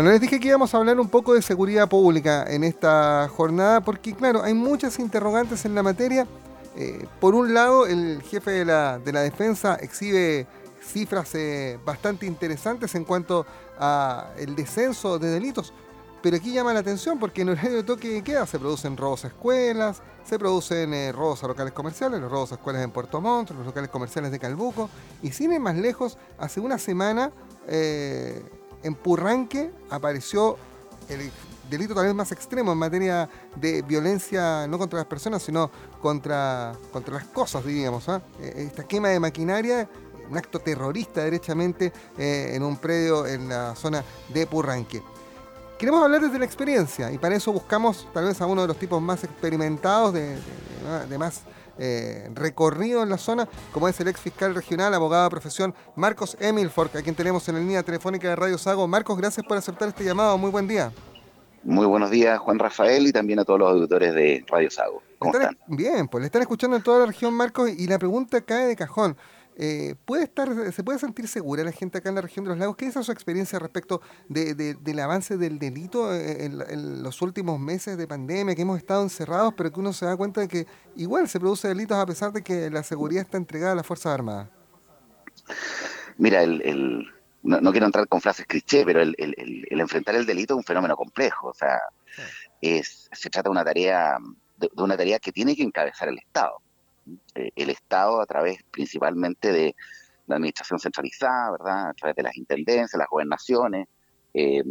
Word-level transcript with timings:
Bueno, 0.00 0.12
les 0.12 0.20
dije 0.22 0.40
que 0.40 0.48
íbamos 0.48 0.72
a 0.72 0.78
hablar 0.78 0.98
un 0.98 1.10
poco 1.10 1.34
de 1.34 1.42
seguridad 1.42 1.86
pública 1.86 2.46
en 2.48 2.64
esta 2.64 3.28
jornada 3.28 3.82
porque, 3.82 4.14
claro, 4.14 4.42
hay 4.42 4.54
muchas 4.54 4.98
interrogantes 4.98 5.66
en 5.66 5.74
la 5.74 5.82
materia. 5.82 6.26
Eh, 6.74 7.06
por 7.20 7.34
un 7.34 7.52
lado, 7.52 7.86
el 7.86 8.22
jefe 8.22 8.50
de 8.50 8.64
la, 8.64 8.98
defensa 8.98 9.74
exhibe 9.74 10.46
cifras 10.82 11.34
eh, 11.34 11.78
bastante 11.84 12.24
interesantes 12.24 12.94
en 12.94 13.04
cuanto 13.04 13.44
a 13.78 14.30
el 14.38 14.56
descenso 14.56 15.18
de 15.18 15.28
delitos, 15.28 15.74
pero 16.22 16.38
aquí 16.38 16.50
llama 16.50 16.72
la 16.72 16.80
atención 16.80 17.18
porque 17.18 17.42
en 17.42 17.50
el 17.50 17.58
horario 17.58 17.76
de 17.76 17.82
toque 17.82 18.08
de 18.08 18.22
queda 18.22 18.46
se 18.46 18.58
producen 18.58 18.96
robos 18.96 19.26
a 19.26 19.28
escuelas, 19.28 20.00
se 20.24 20.38
producen 20.38 20.94
eh, 20.94 21.12
robos 21.12 21.44
a 21.44 21.46
locales 21.46 21.74
comerciales, 21.74 22.22
los 22.22 22.32
robos 22.32 22.52
a 22.52 22.54
escuelas 22.54 22.82
en 22.82 22.90
Puerto 22.90 23.20
Montt, 23.20 23.50
los 23.50 23.66
locales 23.66 23.90
comerciales 23.90 24.30
de 24.30 24.38
Calbuco, 24.38 24.88
y 25.22 25.32
sin 25.32 25.52
ir 25.52 25.60
más 25.60 25.76
lejos, 25.76 26.16
hace 26.38 26.58
una 26.58 26.78
semana 26.78 27.32
en 28.82 28.94
Purranque 28.94 29.70
apareció 29.90 30.56
el 31.08 31.30
delito 31.68 31.94
tal 31.94 32.06
vez 32.06 32.14
más 32.14 32.32
extremo 32.32 32.72
en 32.72 32.78
materia 32.78 33.28
de 33.56 33.82
violencia, 33.82 34.66
no 34.66 34.78
contra 34.78 34.98
las 34.98 35.06
personas, 35.06 35.42
sino 35.42 35.70
contra, 36.00 36.74
contra 36.92 37.14
las 37.14 37.24
cosas, 37.24 37.64
diríamos. 37.64 38.08
¿ah? 38.08 38.20
Eh, 38.40 38.66
esta 38.66 38.84
quema 38.84 39.08
de 39.08 39.20
maquinaria, 39.20 39.88
un 40.28 40.36
acto 40.36 40.58
terrorista 40.58 41.22
derechamente 41.22 41.92
eh, 42.18 42.52
en 42.54 42.62
un 42.62 42.76
predio 42.76 43.26
en 43.26 43.48
la 43.48 43.74
zona 43.74 44.04
de 44.32 44.46
Purranque. 44.46 45.02
Queremos 45.78 46.02
hablar 46.02 46.20
desde 46.20 46.38
la 46.38 46.44
experiencia 46.44 47.10
y 47.10 47.16
para 47.16 47.34
eso 47.34 47.52
buscamos 47.52 48.06
tal 48.12 48.26
vez 48.26 48.40
a 48.40 48.46
uno 48.46 48.62
de 48.62 48.68
los 48.68 48.76
tipos 48.76 49.00
más 49.00 49.24
experimentados, 49.24 50.12
de, 50.12 50.36
de 51.08 51.18
más 51.18 51.42
eh, 51.80 52.30
recorrido 52.34 53.02
en 53.02 53.08
la 53.08 53.18
zona, 53.18 53.48
como 53.72 53.88
es 53.88 53.98
el 54.00 54.08
ex 54.08 54.20
fiscal 54.20 54.54
regional, 54.54 54.92
abogado 54.92 55.24
de 55.24 55.30
profesión 55.30 55.74
Marcos 55.96 56.36
Emilford, 56.38 56.96
a 56.96 57.02
quien 57.02 57.14
tenemos 57.14 57.48
en 57.48 57.54
la 57.54 57.60
línea 57.60 57.82
telefónica 57.82 58.28
de 58.28 58.36
Radio 58.36 58.58
Sago. 58.58 58.86
Marcos, 58.86 59.16
gracias 59.16 59.46
por 59.46 59.56
aceptar 59.56 59.88
este 59.88 60.04
llamado. 60.04 60.36
Muy 60.36 60.50
buen 60.50 60.68
día. 60.68 60.92
Muy 61.62 61.86
buenos 61.86 62.10
días, 62.10 62.38
Juan 62.38 62.58
Rafael, 62.58 63.06
y 63.06 63.12
también 63.12 63.38
a 63.38 63.44
todos 63.44 63.60
los 63.60 63.70
auditores 63.70 64.14
de 64.14 64.44
Radio 64.48 64.70
Sago. 64.70 65.02
¿Cómo 65.18 65.34
están? 65.34 65.58
Bien, 65.66 66.08
pues 66.08 66.20
le 66.22 66.26
están 66.26 66.42
escuchando 66.42 66.76
en 66.76 66.82
toda 66.82 67.00
la 67.00 67.06
región, 67.06 67.34
Marcos, 67.34 67.70
y 67.70 67.86
la 67.86 67.98
pregunta 67.98 68.40
cae 68.40 68.66
de 68.66 68.76
cajón. 68.76 69.16
Eh, 69.62 69.94
¿puede 70.06 70.24
estar, 70.24 70.72
¿Se 70.72 70.82
puede 70.82 70.98
sentir 70.98 71.28
segura 71.28 71.62
la 71.62 71.70
gente 71.70 71.98
acá 71.98 72.08
en 72.08 72.14
la 72.14 72.22
región 72.22 72.46
de 72.46 72.48
los 72.48 72.58
lagos? 72.58 72.76
¿Qué 72.76 72.86
es 72.86 72.94
su 72.94 73.12
experiencia 73.12 73.58
respecto 73.58 74.00
del 74.26 74.98
avance 75.00 75.36
del 75.36 75.58
delito 75.58 76.14
en, 76.14 77.02
los 77.02 77.20
últimos 77.20 77.60
meses 77.60 77.98
de 77.98 78.08
pandemia, 78.08 78.54
que 78.54 78.62
hemos 78.62 78.78
estado 78.78 79.02
encerrados, 79.02 79.52
pero 79.54 79.70
que 79.70 79.78
uno 79.78 79.92
se 79.92 80.06
da 80.06 80.16
cuenta 80.16 80.40
de 80.40 80.48
que 80.48 80.66
igual 80.96 81.28
se 81.28 81.38
produce 81.38 81.68
delitos 81.68 81.98
a 81.98 82.06
pesar 82.06 82.32
de 82.32 82.42
que 82.42 82.70
la 82.70 82.82
seguridad 82.82 83.22
está 83.22 83.36
entregada 83.36 83.72
a 83.72 83.74
las 83.74 83.86
Fuerzas 83.86 84.14
Armadas? 84.14 84.48
Mira, 86.16 86.42
el, 86.42 87.06
no, 87.42 87.70
quiero 87.70 87.84
entrar 87.84 88.08
con 88.08 88.22
frases 88.22 88.46
cliché, 88.46 88.86
pero 88.86 89.02
el, 89.02 89.14
enfrentar 89.68 90.14
el 90.14 90.24
delito 90.24 90.54
es 90.54 90.58
un 90.58 90.64
fenómeno 90.64 90.96
complejo. 90.96 91.48
O 91.48 91.54
sea, 91.54 91.82
es, 92.62 93.10
se 93.12 93.28
trata 93.28 93.50
de 93.50 93.52
una 93.52 93.64
tarea 93.64 94.16
de 94.56 94.82
una 94.82 94.96
tarea 94.96 95.18
que 95.18 95.32
tiene 95.32 95.54
que 95.54 95.62
encabezar 95.62 96.08
el 96.08 96.16
Estado. 96.16 96.62
El 97.34 97.70
Estado 97.70 98.20
a 98.20 98.26
través 98.26 98.62
principalmente 98.70 99.52
de 99.52 99.74
la 100.26 100.36
administración 100.36 100.78
centralizada, 100.78 101.52
¿verdad? 101.52 101.88
A 101.90 101.94
través 101.94 102.16
de 102.16 102.22
las 102.22 102.36
intendencias, 102.36 102.98
las 102.98 103.08
gobernaciones. 103.08 103.88
Eh, 104.32 104.62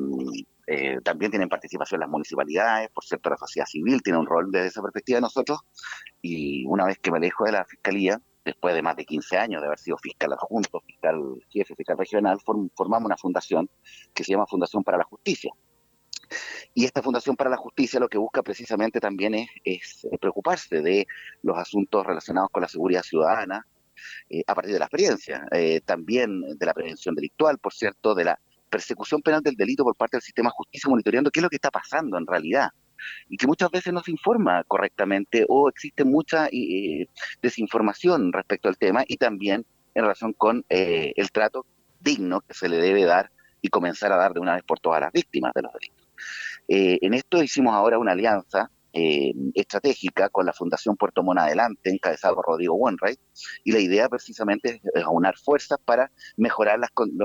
eh, 0.67 0.99
también 1.03 1.31
tienen 1.31 1.49
participación 1.49 1.99
las 1.99 2.09
municipalidades, 2.09 2.89
por 2.91 3.03
cierto, 3.03 3.29
la 3.29 3.37
sociedad 3.37 3.65
civil 3.65 4.01
tiene 4.03 4.19
un 4.19 4.27
rol 4.27 4.51
desde 4.51 4.67
esa 4.67 4.81
perspectiva 4.81 5.17
de 5.17 5.21
nosotros. 5.21 5.59
Y 6.21 6.65
una 6.67 6.85
vez 6.85 6.99
que 6.99 7.11
me 7.11 7.17
alejo 7.17 7.43
de 7.45 7.53
la 7.53 7.65
fiscalía, 7.65 8.21
después 8.45 8.73
de 8.73 8.81
más 8.81 8.95
de 8.95 9.05
15 9.05 9.37
años 9.37 9.61
de 9.61 9.67
haber 9.67 9.79
sido 9.79 9.97
fiscal 9.97 10.31
adjunto, 10.33 10.81
fiscal 10.81 11.19
jefe, 11.49 11.75
fiscal 11.75 11.97
regional, 11.97 12.39
formamos 12.75 13.05
una 13.05 13.17
fundación 13.17 13.69
que 14.13 14.23
se 14.23 14.31
llama 14.31 14.45
Fundación 14.47 14.83
para 14.83 14.97
la 14.97 15.03
Justicia. 15.03 15.51
Y 16.73 16.85
esta 16.85 17.01
Fundación 17.01 17.35
para 17.35 17.49
la 17.49 17.57
Justicia 17.57 17.99
lo 17.99 18.09
que 18.09 18.17
busca 18.17 18.41
precisamente 18.43 18.99
también 18.99 19.47
es, 19.63 20.07
preocuparse 20.19 20.81
de 20.81 21.07
los 21.41 21.57
asuntos 21.57 22.05
relacionados 22.05 22.49
con 22.51 22.61
la 22.61 22.67
seguridad 22.67 23.03
ciudadana, 23.03 23.65
eh, 24.29 24.43
a 24.47 24.55
partir 24.55 24.73
de 24.73 24.79
la 24.79 24.85
experiencia, 24.85 25.45
eh, 25.51 25.81
también 25.81 26.41
de 26.41 26.65
la 26.65 26.73
prevención 26.73 27.15
delictual, 27.15 27.57
por 27.57 27.73
cierto, 27.73 28.15
de 28.15 28.25
la 28.25 28.39
persecución 28.69 29.21
penal 29.21 29.41
del 29.41 29.55
delito 29.55 29.83
por 29.83 29.95
parte 29.95 30.17
del 30.17 30.21
sistema 30.21 30.49
de 30.49 30.53
justicia, 30.53 30.89
monitoreando 30.89 31.31
qué 31.31 31.39
es 31.39 31.43
lo 31.43 31.49
que 31.49 31.55
está 31.55 31.71
pasando 31.71 32.17
en 32.17 32.27
realidad 32.27 32.69
y 33.29 33.37
que 33.37 33.47
muchas 33.47 33.71
veces 33.71 33.93
no 33.93 34.03
se 34.03 34.11
informa 34.11 34.63
correctamente 34.65 35.45
o 35.47 35.69
existe 35.69 36.03
mucha 36.03 36.47
eh, 36.51 37.07
desinformación 37.41 38.31
respecto 38.31 38.69
al 38.69 38.77
tema 38.77 39.03
y 39.07 39.17
también 39.17 39.65
en 39.95 40.03
relación 40.03 40.33
con 40.33 40.63
el 40.69 41.31
trato 41.31 41.65
digno 41.99 42.41
que 42.41 42.53
se 42.53 42.69
le 42.69 42.77
debe 42.77 43.05
dar 43.05 43.31
y 43.61 43.69
comenzar 43.69 44.11
a 44.11 44.17
dar 44.17 44.33
de 44.33 44.39
una 44.39 44.55
vez 44.55 44.63
por 44.63 44.79
todas 44.79 44.97
a 44.97 45.05
las 45.05 45.13
víctimas 45.13 45.53
de 45.53 45.61
los 45.63 45.73
delitos. 45.73 45.98
Eh, 46.67 46.99
en 47.01 47.13
esto 47.13 47.41
hicimos 47.41 47.73
ahora 47.73 47.97
una 47.97 48.13
alianza 48.13 48.71
eh, 48.91 49.33
estratégica 49.53 50.29
con 50.29 50.45
la 50.45 50.53
Fundación 50.53 50.97
Puerto 50.97 51.21
Montt 51.21 51.39
Adelante, 51.39 51.89
encabezado 51.89 52.35
por 52.35 52.45
Rodrigo 52.47 52.75
Wainwright, 52.75 53.19
y 53.63 53.71
la 53.71 53.79
idea 53.79 54.09
precisamente 54.09 54.81
es, 54.93 55.03
aunar 55.03 55.37
fuerzas 55.37 55.77
para 55.85 56.11
mejorar 56.37 56.79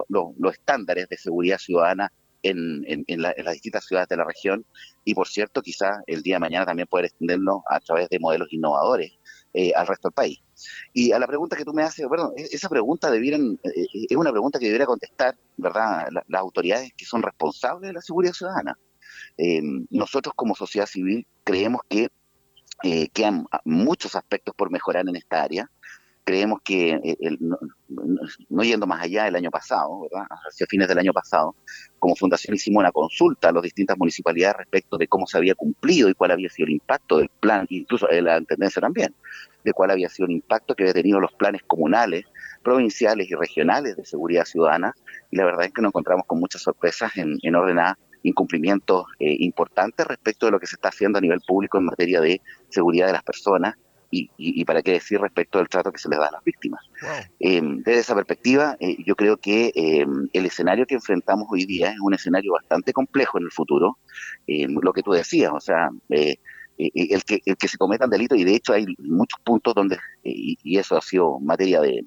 los 0.08 0.52
estándares 0.52 1.08
de 1.08 1.16
seguridad 1.16 1.58
ciudadana 1.58 2.12
en, 2.44 3.22
las 3.22 3.52
distintas 3.54 3.86
ciudades 3.86 4.08
de 4.08 4.16
la 4.16 4.24
región 4.24 4.66
y, 5.04 5.14
por 5.14 5.28
cierto, 5.28 5.62
quizás 5.62 5.98
el 6.06 6.22
día 6.22 6.36
de 6.36 6.40
mañana 6.40 6.66
también 6.66 6.88
poder 6.88 7.06
extenderlo 7.06 7.62
a 7.68 7.80
través 7.80 8.08
de 8.08 8.18
modelos 8.18 8.52
innovadores 8.52 9.12
eh, 9.54 9.72
al 9.74 9.86
resto 9.86 10.08
del 10.08 10.14
país. 10.14 10.40
Y 10.92 11.12
a 11.12 11.18
la 11.20 11.28
pregunta 11.28 11.56
que 11.56 11.64
tú 11.64 11.72
me 11.72 11.84
haces, 11.84 12.06
bueno, 12.08 12.32
e-, 12.36 12.48
esa 12.50 12.68
pregunta 12.68 13.08
debieran, 13.10 13.58
es 13.62 14.16
una 14.16 14.32
pregunta 14.32 14.58
que 14.58 14.66
debiera 14.66 14.84
contestar, 14.84 15.36
¿verdad?, 15.56 16.08
las 16.26 16.40
autoridades 16.40 16.92
que 16.96 17.04
son 17.04 17.22
responsables 17.22 17.88
de 17.88 17.92
la 17.94 18.02
seguridad 18.02 18.32
ciudadana. 18.32 18.76
Eh, 19.38 19.62
nosotros 19.90 20.34
como 20.34 20.56
sociedad 20.56 20.86
civil 20.86 21.26
creemos 21.44 21.82
que 21.88 22.08
eh, 22.82 23.08
quedan 23.10 23.46
muchos 23.64 24.16
aspectos 24.16 24.54
por 24.56 24.70
mejorar 24.70 25.08
en 25.08 25.16
esta 25.16 25.42
área. 25.42 25.70
Creemos 26.24 26.60
que, 26.64 26.92
eh, 27.02 27.36
no, 28.48 28.62
yendo 28.62 28.86
más 28.86 29.02
allá 29.02 29.24
del 29.24 29.36
año 29.36 29.50
pasado, 29.50 30.00
¿verdad? 30.02 30.26
hacia 30.48 30.66
fines 30.66 30.88
del 30.88 30.98
año 30.98 31.12
pasado, 31.12 31.54
como 31.98 32.16
fundación 32.16 32.54
hicimos 32.54 32.80
una 32.80 32.92
consulta 32.92 33.50
a 33.50 33.52
las 33.52 33.62
distintas 33.62 33.98
municipalidades 33.98 34.56
respecto 34.56 34.96
de 34.96 35.06
cómo 35.06 35.26
se 35.26 35.36
había 35.36 35.54
cumplido 35.54 36.08
y 36.08 36.14
cuál 36.14 36.30
había 36.30 36.48
sido 36.48 36.66
el 36.66 36.72
impacto 36.72 37.18
del 37.18 37.28
plan, 37.28 37.66
incluso 37.68 38.06
de 38.06 38.22
la 38.22 38.38
Intendencia 38.38 38.80
también, 38.80 39.14
de 39.64 39.72
cuál 39.74 39.90
había 39.90 40.08
sido 40.08 40.26
el 40.26 40.32
impacto 40.32 40.74
que 40.74 40.84
había 40.84 40.94
tenido 40.94 41.20
los 41.20 41.32
planes 41.32 41.62
comunales, 41.66 42.24
provinciales 42.62 43.30
y 43.30 43.34
regionales 43.34 43.96
de 43.96 44.04
seguridad 44.06 44.46
ciudadana. 44.46 44.94
Y 45.30 45.36
la 45.36 45.44
verdad 45.44 45.66
es 45.66 45.72
que 45.72 45.82
nos 45.82 45.90
encontramos 45.90 46.24
con 46.26 46.40
muchas 46.40 46.62
sorpresas 46.62 47.16
en, 47.16 47.38
en 47.42 47.54
orden 47.54 47.78
a 47.78 47.98
incumplimientos 48.22 49.04
eh, 49.18 49.36
importantes 49.40 50.06
respecto 50.06 50.46
de 50.46 50.52
lo 50.52 50.58
que 50.58 50.66
se 50.66 50.76
está 50.76 50.88
haciendo 50.88 51.18
a 51.18 51.20
nivel 51.20 51.40
público 51.46 51.78
en 51.78 51.84
materia 51.84 52.20
de 52.20 52.40
seguridad 52.70 53.06
de 53.06 53.12
las 53.12 53.22
personas 53.22 53.76
y, 54.36 54.64
para 54.64 54.82
qué 54.82 54.92
decir 54.92 55.20
respecto 55.20 55.58
del 55.58 55.68
trato 55.68 55.92
que 55.92 55.98
se 55.98 56.08
les 56.08 56.18
da 56.18 56.28
a 56.28 56.32
las 56.32 56.44
víctimas. 56.44 56.80
Eh, 57.40 57.60
desde 57.62 58.00
esa 58.00 58.14
perspectiva, 58.14 58.76
eh, 58.80 58.96
yo 59.04 59.16
creo 59.16 59.36
que 59.36 59.72
el 59.74 60.46
escenario 60.46 60.86
que 60.86 60.94
enfrentamos 60.94 61.46
hoy 61.50 61.64
día 61.64 61.90
es 61.90 62.00
un 62.00 62.14
escenario 62.14 62.52
bastante 62.52 62.92
complejo 62.92 63.38
en 63.38 63.44
el 63.44 63.50
futuro, 63.50 63.98
lo 64.46 64.92
que 64.92 65.02
tú 65.02 65.12
decías, 65.12 65.52
o 65.52 65.60
sea, 65.60 65.90
el, 66.08 67.24
que, 67.24 67.40
el 67.44 67.56
que 67.56 67.68
se 67.68 67.78
cometan 67.78 68.10
delitos, 68.10 68.38
y 68.38 68.44
de 68.44 68.54
hecho 68.54 68.72
hay 68.72 68.86
muchos 68.98 69.40
puntos 69.44 69.74
donde, 69.74 69.98
y 70.22 70.78
eso 70.78 70.96
ha 70.96 71.02
sido 71.02 71.38
materia 71.40 71.80
de, 71.80 72.04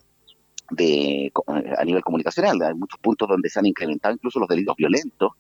de, 0.72 1.32
a 1.78 1.86
nivel 1.86 2.04
comunicacional. 2.04 2.62
Hay 2.62 2.74
muchos 2.74 3.00
puntos 3.00 3.28
donde 3.28 3.50
se 3.50 3.60
han 3.60 3.66
incrementado 3.66 4.14
incluso 4.14 4.40
los 4.40 4.48
delitos 4.48 4.76
violentos 4.76 5.32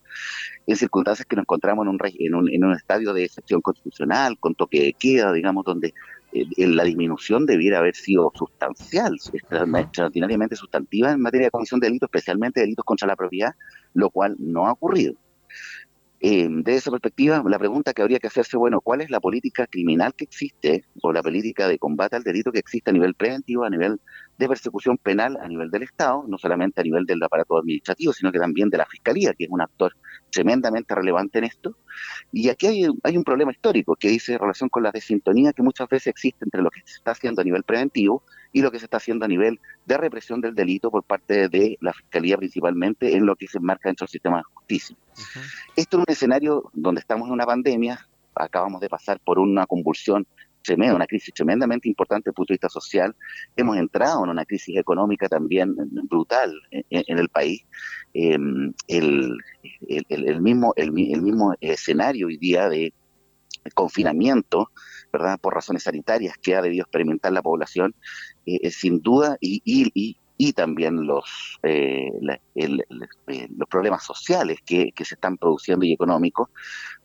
en 0.65 0.75
circunstancias 0.75 1.25
que 1.25 1.35
nos 1.35 1.43
encontramos 1.43 1.85
en 1.85 1.89
un, 1.89 1.99
en 2.03 2.35
un, 2.35 2.53
en 2.53 2.63
un 2.63 2.73
estadio 2.73 3.13
de 3.13 3.25
excepción 3.25 3.61
constitucional, 3.61 4.37
con 4.39 4.55
toque 4.55 4.81
de 4.81 4.93
queda, 4.93 5.31
digamos, 5.33 5.65
donde 5.65 5.87
eh, 5.87 5.93
la 6.57 6.83
disminución 6.83 7.45
debiera 7.45 7.79
haber 7.79 7.95
sido 7.95 8.31
sustancial, 8.35 9.15
extraordinariamente 9.33 10.55
sustantiva 10.55 11.11
en 11.11 11.21
materia 11.21 11.47
de 11.47 11.51
comisión 11.51 11.79
de 11.79 11.87
delitos, 11.87 12.07
especialmente 12.07 12.61
delitos 12.61 12.85
contra 12.85 13.07
la 13.07 13.15
propiedad, 13.15 13.53
lo 13.93 14.09
cual 14.09 14.35
no 14.39 14.67
ha 14.67 14.71
ocurrido. 14.71 15.15
Eh, 16.19 16.47
desde 16.49 16.77
esa 16.77 16.91
perspectiva, 16.91 17.43
la 17.45 17.59
pregunta 17.59 17.93
que 17.93 18.01
habría 18.01 18.17
que 18.17 18.25
hacerse, 18.25 18.57
bueno, 18.57 18.81
¿cuál 18.81 19.01
es 19.01 19.11
la 19.11 19.19
política 19.19 19.67
criminal 19.67 20.15
que 20.15 20.23
existe 20.23 20.85
o 21.03 21.13
la 21.13 21.21
política 21.21 21.67
de 21.67 21.77
combate 21.77 22.15
al 22.15 22.23
delito 22.23 22.51
que 22.51 22.57
existe 22.57 22.89
a 22.89 22.93
nivel 22.93 23.13
preventivo, 23.13 23.63
a 23.63 23.69
nivel 23.69 24.01
de 24.37 24.47
persecución 24.47 24.97
penal, 24.97 25.37
a 25.39 25.47
nivel 25.47 25.69
del 25.69 25.83
Estado, 25.83 26.25
no 26.27 26.39
solamente 26.39 26.81
a 26.81 26.83
nivel 26.83 27.05
del 27.05 27.21
aparato 27.21 27.57
administrativo, 27.57 28.13
sino 28.13 28.31
que 28.31 28.39
también 28.39 28.69
de 28.69 28.77
la 28.79 28.87
Fiscalía, 28.87 29.33
que 29.37 29.43
es 29.43 29.49
un 29.51 29.61
actor 29.61 29.95
tremendamente 30.31 30.95
relevante 30.95 31.37
en 31.37 31.43
esto? 31.43 31.77
Y 32.31 32.49
aquí 32.49 32.65
hay, 32.65 32.87
hay 33.03 33.17
un 33.17 33.23
problema 33.23 33.51
histórico 33.51 33.95
que 33.95 34.09
dice 34.09 34.39
relación 34.39 34.69
con 34.69 34.81
la 34.81 34.91
desintonía 34.91 35.53
que 35.53 35.61
muchas 35.61 35.87
veces 35.87 36.07
existe 36.07 36.45
entre 36.45 36.63
lo 36.63 36.71
que 36.71 36.81
se 36.85 36.95
está 36.95 37.11
haciendo 37.11 37.41
a 37.41 37.45
nivel 37.45 37.61
preventivo 37.61 38.23
y 38.51 38.61
lo 38.61 38.71
que 38.71 38.79
se 38.79 38.85
está 38.85 38.97
haciendo 38.97 39.25
a 39.25 39.27
nivel 39.27 39.59
de 39.85 39.97
represión 39.97 40.41
del 40.41 40.55
delito 40.55 40.91
por 40.91 41.03
parte 41.03 41.49
de 41.49 41.77
la 41.81 41.93
Fiscalía 41.93 42.37
principalmente 42.37 43.15
en 43.15 43.25
lo 43.25 43.35
que 43.35 43.47
se 43.47 43.57
enmarca 43.57 43.89
dentro 43.89 44.05
del 44.05 44.11
sistema 44.11 44.37
de 44.37 44.43
justicia. 44.43 44.95
Esto 45.75 45.97
es 45.97 46.03
un 46.07 46.11
escenario 46.11 46.69
donde 46.73 47.01
estamos 47.01 47.27
en 47.27 47.33
una 47.33 47.45
pandemia, 47.45 48.07
acabamos 48.35 48.81
de 48.81 48.89
pasar 48.89 49.19
por 49.19 49.39
una 49.39 49.65
convulsión 49.65 50.27
tremenda, 50.67 50.95
una 50.95 51.07
crisis 51.07 51.33
tremendamente 51.33 51.87
importante 51.87 52.23
desde 52.25 52.31
el 52.31 52.35
punto 52.35 52.53
de 52.53 52.55
vista 52.55 52.69
social. 52.69 53.15
Hemos 53.55 53.77
entrado 53.77 54.23
en 54.23 54.29
una 54.29 54.45
crisis 54.45 54.77
económica 54.77 55.27
también 55.27 55.75
brutal 56.09 56.53
en, 56.71 57.17
el 57.17 57.29
país. 57.29 57.63
Em, 58.13 58.73
el, 58.87 59.37
el, 59.87 60.41
mismo, 60.41 60.73
el, 60.75 60.91
mismo 60.91 61.53
escenario 61.61 62.27
hoy 62.27 62.37
día 62.37 62.69
de 62.69 62.93
confinamiento, 63.73 64.71
¿verdad? 65.11 65.39
Por 65.39 65.53
razones 65.53 65.83
sanitarias 65.83 66.35
que 66.41 66.55
ha 66.55 66.61
debido 66.61 66.83
experimentar 66.83 67.31
la 67.31 67.41
población, 67.41 67.95
eh, 68.45 68.69
sin 68.71 69.01
duda, 69.01 69.37
y, 69.41 69.61
y, 69.65 70.17
y 70.37 70.53
también 70.53 71.05
los, 71.05 71.59
eh, 71.63 72.11
eh, 72.55 72.77
los 72.95 73.69
problemas 73.69 74.03
sociales 74.05 74.59
que, 74.65 74.93
se 74.95 75.15
están 75.15 75.37
produciendo 75.37 75.85
y 75.85 75.93
económicos, 75.93 76.49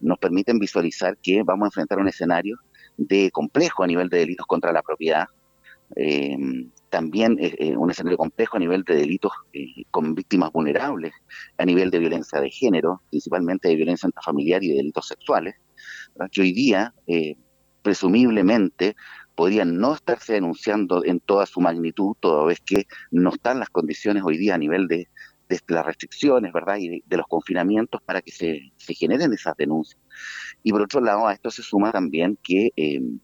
nos 0.01 0.19
permiten 0.19 0.59
visualizar 0.59 1.17
que 1.17 1.43
vamos 1.43 1.65
a 1.65 1.69
enfrentar 1.69 1.99
un 1.99 2.09
escenario 2.09 2.59
de 2.97 3.31
complejo 3.31 3.83
a 3.83 3.87
nivel 3.87 4.09
de 4.11 4.19
delitos 4.19 4.47
contra 4.47 4.73
la 4.73 4.83
propiedad, 4.83 5.27
eh, 5.97 6.37
también 6.91 7.39
un 7.77 7.91
escenario 7.91 8.19
complejo 8.19 8.57
a 8.59 8.61
nivel 8.61 8.83
de 8.83 8.97
delitos 8.97 9.33
con 9.91 10.15
víctimas 10.15 10.53
vulnerables, 10.53 11.15
a 11.57 11.65
nivel 11.65 11.91
de 11.91 11.99
violencia 11.99 12.39
de 12.39 12.51
género, 12.51 13.01
principalmente 13.09 13.69
de 13.69 13.77
violencia 13.77 14.07
intrafamiliar 14.07 14.63
y 14.63 14.69
de 14.69 14.77
delitos 14.77 15.09
sexuales, 15.09 15.55
que 16.31 16.41
hoy 16.41 16.53
día 16.53 16.95
presumiblemente 17.83 18.95
podrían 19.35 19.79
no 19.79 19.95
estarse 19.95 20.35
denunciando 20.35 21.05
en 21.05 21.21
toda 21.21 21.47
su 21.47 21.61
magnitud, 21.61 22.15
toda 22.21 22.45
vez 22.45 22.61
que 22.61 22.87
no 23.11 23.31
están 23.31 23.59
las 23.59 23.71
condiciones 23.71 24.23
hoy 24.25 24.37
día 24.39 24.55
a 24.55 24.59
nivel 24.59 24.89
de, 24.89 25.09
las 25.69 25.85
restricciones, 25.85 26.51
¿verdad? 26.51 26.77
Y 26.79 27.03
de, 27.05 27.17
los 27.17 27.27
confinamientos 27.27 28.01
para 28.03 28.23
que 28.23 28.31
se, 28.31 28.73
generen 28.79 29.33
esas 29.35 29.55
denuncias. 29.57 30.01
Y 30.63 30.71
por 30.71 30.81
otro 30.83 31.01
lado, 31.01 31.27
a 31.27 31.35
esto 31.35 31.51
se 31.51 31.63
suma 31.63 31.93
también 31.93 32.39
que, 32.43 32.71
em, 32.77 33.19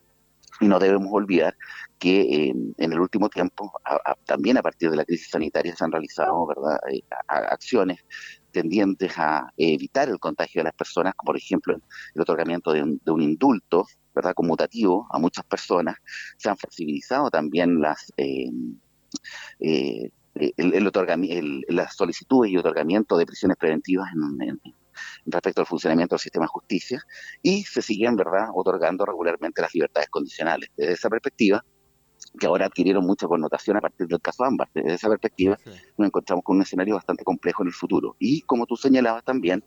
y 0.61 0.67
no 0.67 0.79
debemos 0.79 1.09
olvidar, 1.12 1.56
que 1.99 2.49
em, 2.49 2.73
en 2.77 2.93
el 2.93 3.00
último 3.00 3.29
tiempo, 3.29 3.73
también 4.25 4.56
a 4.59 4.62
partir 4.62 4.91
de 4.91 4.97
la 4.97 5.05
crisis 5.05 5.31
sanitaria, 5.31 5.75
se 5.75 5.85
han 5.85 5.93
realizado, 5.93 6.47
¿verdad? 6.47 6.79
Eh, 6.91 7.03
acciones 7.27 8.05
tendientes 8.50 9.12
a 9.19 9.53
evitar 9.56 10.09
el 10.09 10.19
contagio 10.19 10.61
de 10.61 10.65
las 10.65 10.75
personas, 10.75 11.15
como 11.15 11.29
por 11.29 11.37
ejemplo 11.37 11.77
el 12.15 12.23
otorgamiento 12.23 12.73
de 12.73 12.83
un 12.83 13.23
indulto 13.23 13.85
¿verdad? 14.19 14.35
conmutativo 14.35 15.06
a 15.11 15.19
muchas 15.19 15.45
personas, 15.45 15.97
se 16.37 16.49
han 16.49 16.56
flexibilizado 16.56 17.31
también 17.31 17.81
las, 17.81 18.12
eh, 18.17 18.50
eh, 19.61 20.11
el, 20.56 21.65
las 21.69 21.95
solicitudes 21.95 22.50
y 22.50 22.56
otorgamiento 22.56 23.17
de 23.17 23.27
prisiones 23.27 23.56
preventivas 23.56 24.09
en, 24.12 24.61
respecto 25.27 25.61
al 25.61 25.67
funcionamiento 25.67 26.15
del 26.15 26.21
sistema 26.21 26.45
de 26.45 26.49
justicia 26.49 27.03
y 27.43 27.62
se 27.65 27.83
siguen 27.83 28.17
¿verdad? 28.17 28.49
otorgando 28.55 29.05
regularmente 29.05 29.62
las 29.62 29.75
libertades 29.75 30.09
condicionales. 30.11 30.71
Desde 30.77 30.93
esa 30.93 31.11
perspectiva, 31.11 31.65
que 32.39 32.47
ahora 32.47 32.67
adquirieron 32.67 33.05
mucha 33.06 33.27
connotación 33.27 33.77
a 33.77 33.81
partir 33.81 34.06
del 34.06 34.21
caso 34.21 34.45
Ámbar. 34.45 34.69
Desde 34.75 34.95
esa 34.95 35.09
perspectiva 35.09 35.56
nos 35.97 36.06
encontramos 36.06 36.45
con 36.45 36.56
un 36.56 36.62
escenario 36.62 36.95
bastante 36.95 37.25
complejo 37.25 37.62
en 37.62 37.69
el 37.69 37.75
futuro. 37.75 38.17
Y 38.19 38.43
como 38.43 38.67
tú 38.67 38.77
señalabas 38.77 39.25
también, 39.25 39.65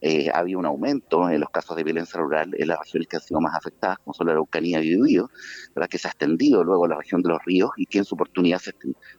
eh, 0.00 0.30
había 0.32 0.58
un 0.58 0.66
aumento 0.66 1.28
en 1.28 1.40
los 1.40 1.50
casos 1.50 1.76
de 1.76 1.84
violencia 1.84 2.20
rural 2.20 2.54
en 2.56 2.68
las 2.68 2.78
regiones 2.78 3.08
que 3.08 3.16
han 3.16 3.22
sido 3.22 3.40
más 3.40 3.54
afectadas, 3.54 3.98
como 3.98 4.14
son 4.14 4.26
la 4.26 4.32
Araucanía 4.32 4.80
y 4.80 4.90
Biobío, 4.90 5.30
¿verdad? 5.74 5.88
que 5.88 5.98
se 5.98 6.08
ha 6.08 6.10
extendido 6.10 6.62
luego 6.62 6.84
a 6.84 6.88
la 6.88 6.96
región 6.96 7.22
de 7.22 7.30
los 7.30 7.44
ríos 7.44 7.70
y 7.76 7.86
que 7.86 7.98
en 7.98 8.04
su 8.04 8.14
oportunidad 8.14 8.58
se 8.58 8.72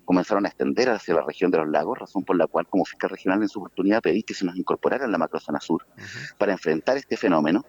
comenzaron 0.05 0.45
a 0.45 0.49
extender 0.49 0.89
hacia 0.89 1.15
la 1.15 1.21
región 1.21 1.51
de 1.51 1.57
los 1.57 1.69
lagos, 1.69 1.99
razón 1.99 2.23
por 2.23 2.37
la 2.37 2.47
cual 2.47 2.67
como 2.67 2.85
fiscal 2.85 3.09
regional 3.09 3.41
en 3.41 3.49
su 3.49 3.59
oportunidad 3.59 4.01
pedí 4.01 4.23
que 4.23 4.33
se 4.33 4.45
nos 4.45 4.55
incorporara 4.55 5.05
en 5.05 5.11
la 5.11 5.17
macrozona 5.17 5.59
sur 5.59 5.85
para 6.37 6.53
enfrentar 6.53 6.97
este 6.97 7.17
fenómeno. 7.17 7.65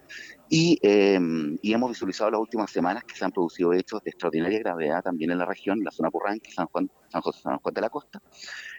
Y, 0.49 0.79
em, 0.81 1.57
y, 1.61 1.73
hemos 1.73 1.89
visualizado 1.89 2.31
las 2.31 2.39
últimas 2.39 2.71
semanas 2.71 3.03
que 3.03 3.15
se 3.15 3.25
han 3.25 3.31
producido 3.31 3.73
hechos 3.73 4.01
de 4.03 4.11
extraordinaria 4.11 4.59
gravedad 4.59 5.03
también 5.03 5.31
en 5.31 5.39
la 5.39 5.45
región, 5.45 5.79
en 5.79 5.83
la 5.83 5.91
zona 5.91 6.09
Purranque, 6.09 6.51
San 6.51 6.67
Juan, 6.67 6.89
San 7.09 7.21
José, 7.21 7.41
San 7.41 7.57
Juan 7.57 7.73
de 7.73 7.81
la 7.81 7.89
Costa, 7.89 8.21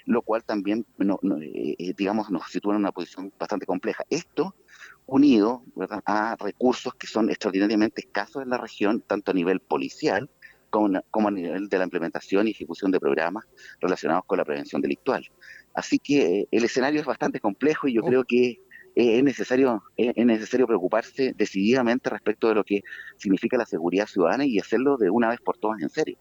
lo 0.09 0.23
cual 0.23 0.43
también, 0.43 0.87
eh, 0.99 1.77
eh, 1.79 1.95
digamos, 1.97 2.31
nos 2.31 2.51
sitúa 2.51 2.73
en 2.73 2.81
una 2.81 2.93
posición 2.93 3.31
bastante 3.39 3.67
compleja. 3.67 4.05
Esto 4.09 4.57
unido 5.05 5.63
a 6.07 6.35
recursos 6.41 6.95
que 6.95 7.07
son 7.07 7.29
extraordinariamente 7.29 8.01
escasos 8.01 8.43
en 8.43 8.49
la 8.49 8.57
región, 8.57 9.03
tanto 9.07 9.33
a 9.33 9.35
nivel 9.35 9.61
policial 9.61 10.31
como, 10.71 11.03
como, 11.11 11.29
a 11.29 11.31
nivel 11.31 11.69
de 11.69 11.79
la 11.79 11.85
implementación 11.85 12.49
y 12.49 12.53
ejecución 12.53 12.91
de 12.91 13.01
programas 13.01 13.45
relacionados 13.81 14.25
con 14.27 14.39
la 14.39 14.47
prevención 14.47 14.81
delictual. 14.81 15.31
Así 15.75 15.99
que 15.99 16.41
eh, 16.41 16.49
el 16.53 16.65
escenario 16.65 17.01
es 17.01 17.07
bastante 17.07 17.39
complejo 17.39 17.87
y 17.87 17.93
yo 17.93 18.01
oh. 18.03 18.07
creo 18.07 18.25
que 18.25 18.63
es 18.95 19.23
necesario, 19.23 19.85
es 19.97 20.27
necesario 20.27 20.67
preocuparse 20.67 21.33
decididamente 21.37 22.11
respecto 22.11 22.49
de 22.49 22.55
lo 22.55 22.65
que 22.65 22.83
significa 23.17 23.57
la 23.57 23.67
seguridad 23.67 24.07
ciudadana 24.07 24.45
y 24.45 24.59
hacerlo 24.59 24.97
de 24.97 25.09
una 25.11 25.29
vez 25.29 25.39
por 25.41 25.57
todas 25.59 25.81
en 25.83 25.91
serio. 25.91 26.19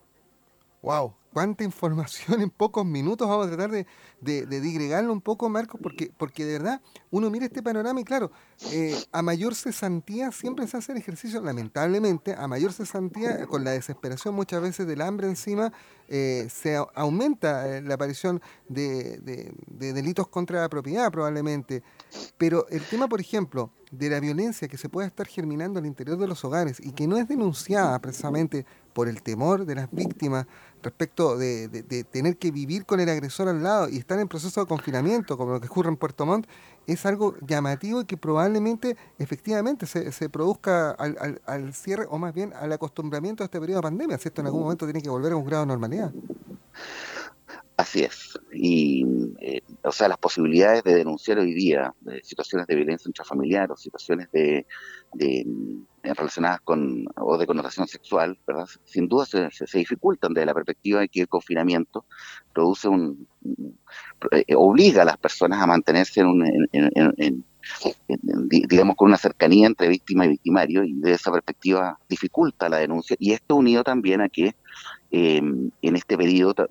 Wow, 0.83 1.16
cuánta 1.34 1.64
información 1.64 2.42
en 2.42 2.50
pocos 2.50 2.86
minutos. 2.86 3.28
Vamos 3.28 3.48
a 3.48 3.50
tratar 3.50 3.72
de, 3.72 3.86
de, 4.22 4.62
digregarlo 4.62 5.14
un 5.14 5.22
poco, 5.22 5.50
Marcos, 5.50 5.80
porque, 5.82 6.12
porque 6.18 6.46
de 6.46 6.54
verdad 6.54 6.82
uno 7.12 7.30
mira 7.30 7.46
este 7.46 7.62
panorama 7.62 8.02
y 8.02 8.04
claro, 8.04 8.32
eh, 8.72 8.96
a 9.12 9.22
mayor 9.22 9.56
cesantía 9.56 10.32
siempre 10.32 10.68
se 10.68 10.78
hace 10.78 10.92
el 10.92 10.98
ejercicio, 10.98 11.42
lamentablemente, 11.42 12.34
a 12.34 12.48
mayor 12.48 12.74
cesantía, 12.74 13.46
con 13.46 13.64
la 13.64 13.72
desesperación 13.72 14.36
muchas 14.36 14.62
veces 14.62 14.88
del 14.88 15.02
hambre 15.02 15.28
encima, 15.28 15.72
eh, 16.10 16.48
se 16.50 16.78
aumenta 16.96 17.78
eh, 17.78 17.82
la 17.82 17.96
aparición 17.96 18.42
de, 18.68 19.18
de 19.20 19.94
delitos 19.94 20.28
contra 20.28 20.62
la 20.62 20.70
propiedad 20.70 21.12
probablemente. 21.12 21.84
Pero 22.38 22.68
el 22.70 22.84
tema, 22.84 23.08
por 23.08 23.20
ejemplo, 23.20 23.72
de 23.92 24.10
la 24.10 24.20
violencia 24.20 24.68
que 24.68 24.78
se 24.78 24.90
puede 24.90 25.08
estar 25.08 25.28
germinando 25.28 25.80
al 25.80 25.86
interior 25.86 26.18
de 26.18 26.28
los 26.28 26.44
hogares 26.44 26.80
y 26.80 26.92
que 26.92 27.08
no 27.08 27.18
es 27.18 27.28
denunciada 27.28 28.00
precisamente 28.00 28.66
por 28.98 29.08
el 29.08 29.22
temor 29.22 29.68
de 29.68 29.76
las 29.76 29.92
víctimas 29.92 30.48
respecto 30.82 31.38
de, 31.38 31.70
tener 32.12 32.38
que 32.38 32.50
vivir 32.50 32.84
con 32.84 33.00
el 33.00 33.08
agresor 33.10 33.48
al 33.48 33.62
lado 33.62 33.88
y 33.90 33.98
estar 33.98 34.20
en 34.20 34.28
proceso 34.28 34.60
de 34.60 34.66
confinamiento, 34.66 35.38
como 35.38 35.52
lo 35.52 35.62
que 35.62 35.68
ocurre 35.68 35.90
en 35.90 35.98
Puerto 35.98 36.26
Montt, 36.26 36.48
es 36.88 37.06
algo 37.06 37.36
llamativo 37.46 38.02
y 38.02 38.06
que 38.06 38.18
probablemente 38.18 38.98
efectivamente 39.20 39.86
se, 39.86 40.30
produzca 40.30 40.90
al, 40.90 41.74
cierre 41.76 42.08
o 42.10 42.18
más 42.18 42.34
bien 42.34 42.54
al 42.54 42.74
acostumbramiento 42.74 43.44
a 43.44 43.46
este 43.46 43.60
periodo 43.60 43.82
de 43.82 43.84
pandemia, 43.84 44.18
¿cierto? 44.18 44.42
En 44.42 44.48
algún 44.48 44.64
momento 44.64 44.88
tiene 44.88 45.04
que 45.04 45.12
volver 45.12 45.34
a 45.34 45.36
un 45.36 45.46
grado 45.46 45.62
de 45.62 45.68
normalidad. 45.68 46.12
Así 47.78 48.02
es. 48.02 48.40
Y, 48.52 49.06
eh, 49.40 49.62
o 49.84 49.92
sea, 49.92 50.08
las 50.08 50.18
posibilidades 50.18 50.84
de 50.84 50.96
denunciar 50.96 51.38
hoy 51.38 51.54
día 51.54 51.94
de 52.02 52.24
situaciones 52.24 52.66
de 52.66 52.74
violencia 52.74 53.08
intrafamiliar 53.08 53.72
o 53.72 53.78
situaciones 53.78 54.32
de, 54.32 54.66
eh, 55.20 55.46
relacionadas 56.15 56.62
con 56.62 57.06
o 57.15 57.38
de 57.38 57.45
connotación 57.45 57.88
sexual, 57.88 58.38
¿verdad? 58.45 58.68
Sin 58.86 59.07
duda 59.07 59.25
se, 59.25 59.50
se, 59.51 59.77
dificultan 59.77 60.33
desde 60.33 60.45
la 60.45 60.54
perspectiva 60.54 61.01
de 61.01 61.09
que 61.09 61.21
el 61.21 61.27
confinamiento 61.27 62.06
produce 62.54 62.88
un, 62.88 63.27
eh, 64.31 64.56
obliga 64.56 65.01
a 65.01 65.06
las 65.06 65.18
personas 65.18 65.62
a 65.62 65.68
mantenerse 65.68 66.21
en, 66.21 66.28
un, 66.28 66.68
en, 66.71 67.45
digamos 68.68 68.95
con 68.95 69.09
una 69.09 69.18
cercanía 69.18 69.68
entre 69.68 69.90
víctima 69.90 70.26
y 70.26 70.30
victimario 70.30 70.83
y 70.83 70.94
de 70.94 71.11
esa 71.14 71.31
perspectiva 71.31 71.99
dificulta 72.07 72.69
la 72.69 72.78
denuncia 72.78 73.16
y 73.19 73.33
esto 73.33 73.56
unido 73.56 73.83
también 73.83 74.21
a 74.21 74.30
que 74.30 74.56
en 75.11 75.71
este 75.81 76.18
periodo 76.18 76.68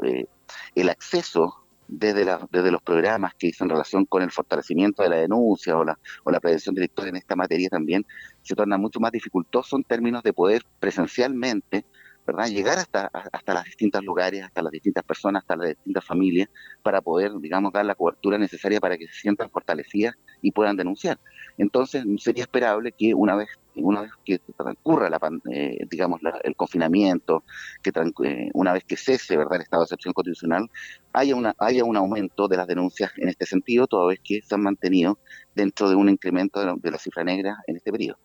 el 0.75 0.89
acceso 0.89 1.67
desde, 1.89 2.25
la, 2.25 2.47
desde 2.51 2.71
los 2.71 2.83
programas 2.83 3.35
que 3.35 3.49
hizo 3.49 3.65
en 3.65 3.71
relación 3.71 4.05
con 4.07 4.23
el 4.23 4.31
fortalecimiento 4.31 5.03
de 5.03 5.09
la 5.09 5.17
denuncia 5.17 5.77
o 5.77 5.85
la, 5.85 5.99
o 6.25 6.31
la 6.31 6.41
prevención 6.41 6.75
directora 6.75 7.09
en 7.09 7.17
esta 7.17 7.37
materia 7.37 7.69
también 7.69 8.05
se 8.47 8.55
torna 8.55 8.79
mucho 8.79 9.01
más 9.01 9.13
dificultoso 9.13 9.77
en 9.77 9.85
términos 9.85 10.23
de 10.23 10.33
poder 10.33 10.63
presencialmente 10.79 11.85
¿verdad? 12.27 12.49
llegar 12.49 12.79
hasta, 12.79 13.07
hasta 13.07 13.55
los 13.55 13.65
distintos 13.65 14.05
lugares, 14.05 14.43
hasta 14.43 14.63
las 14.63 14.73
distintas 14.73 15.05
personas, 15.05 15.43
hasta 15.43 15.57
las 15.57 15.69
distintas 15.69 16.05
familias, 16.05 16.49
para 16.83 17.01
poder, 17.01 17.33
digamos, 17.41 17.73
dar 17.73 17.87
la 17.87 17.95
cobertura 17.95 18.37
necesaria 18.37 18.81
para 18.81 18.99
que 18.99 19.07
se 19.07 19.15
sientan 19.15 19.49
fortalecidas 19.51 20.17
y 20.43 20.51
puedan 20.51 20.77
denunciar. 20.77 21.21
Entonces, 21.57 22.05
sería 22.19 22.43
esperable 22.43 22.93
que 22.93 23.15
una 23.15 23.37
vez 23.37 23.49
una 23.77 24.03
vez 24.03 24.11
que 24.25 24.39
transcurra 24.57 25.11
la, 25.11 25.21
eh, 25.53 25.87
digamos 25.91 26.21
el 26.43 26.57
confinamiento, 26.57 27.45
que 27.83 27.91
eh, 28.25 28.51
una 28.55 28.73
vez 28.73 28.85
que 28.85 28.97
cese 28.97 29.37
verdad 29.37 29.57
el 29.57 29.63
estado 29.63 29.83
de 29.83 29.85
excepción 29.85 30.15
constitucional, 30.15 30.71
haya 31.13 31.37
una 31.37 31.55
haya 31.59 31.85
un 31.85 31.97
aumento 31.97 32.49
de 32.49 32.57
las 32.57 32.67
denuncias 32.67 33.13
en 33.19 33.29
este 33.29 33.47
sentido, 33.47 33.87
toda 33.87 34.09
vez 34.09 34.21
que 34.23 34.41
se 34.43 34.55
han 34.55 34.63
mantenido 34.63 35.19
dentro 35.55 35.89
de 35.91 35.97
un 35.97 36.09
incremento 36.09 36.77
de 36.77 36.91
la, 36.91 36.99
cifra 36.99 37.25
negra 37.25 37.59
en 37.67 37.77
este 37.77 37.93
periodo. 37.93 38.19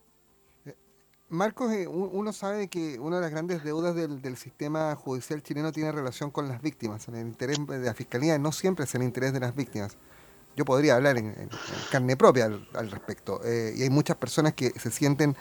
Eh, 1.31 1.33
Marcos, 1.33 1.71
uno 1.87 2.33
sabe 2.33 2.67
que 2.67 2.99
una 2.99 3.17
de 3.17 3.21
las 3.23 3.31
grandes 3.31 3.63
deudas 3.63 3.95
del, 3.95 4.37
sistema 4.37 4.95
judicial 4.95 5.41
chileno 5.41 5.71
tiene 5.71 5.91
relación 5.91 6.29
con 6.29 6.47
las 6.47 6.61
víctimas. 6.61 7.07
El 7.07 7.17
interés 7.17 7.57
de 7.67 7.79
la 7.79 7.93
fiscalía 7.93 8.37
no 8.37 8.51
siempre 8.51 8.85
es 8.85 8.95
el 8.95 9.03
interés 9.03 9.33
de 9.33 9.39
las 9.39 9.55
víctimas 9.55 9.97
yo 10.57 10.65
podría 10.65 10.95
hablar 10.95 11.17
en, 11.17 11.49
carne 11.91 12.17
propia 12.17 12.45
al, 12.73 12.91
respecto. 12.91 13.39
Eh, 13.45 13.73
y 13.77 13.83
hay 13.83 13.89
muchas 13.89 14.17
personas 14.17 14.53
que 14.53 14.71
se 14.71 14.91
sienten 14.91 15.31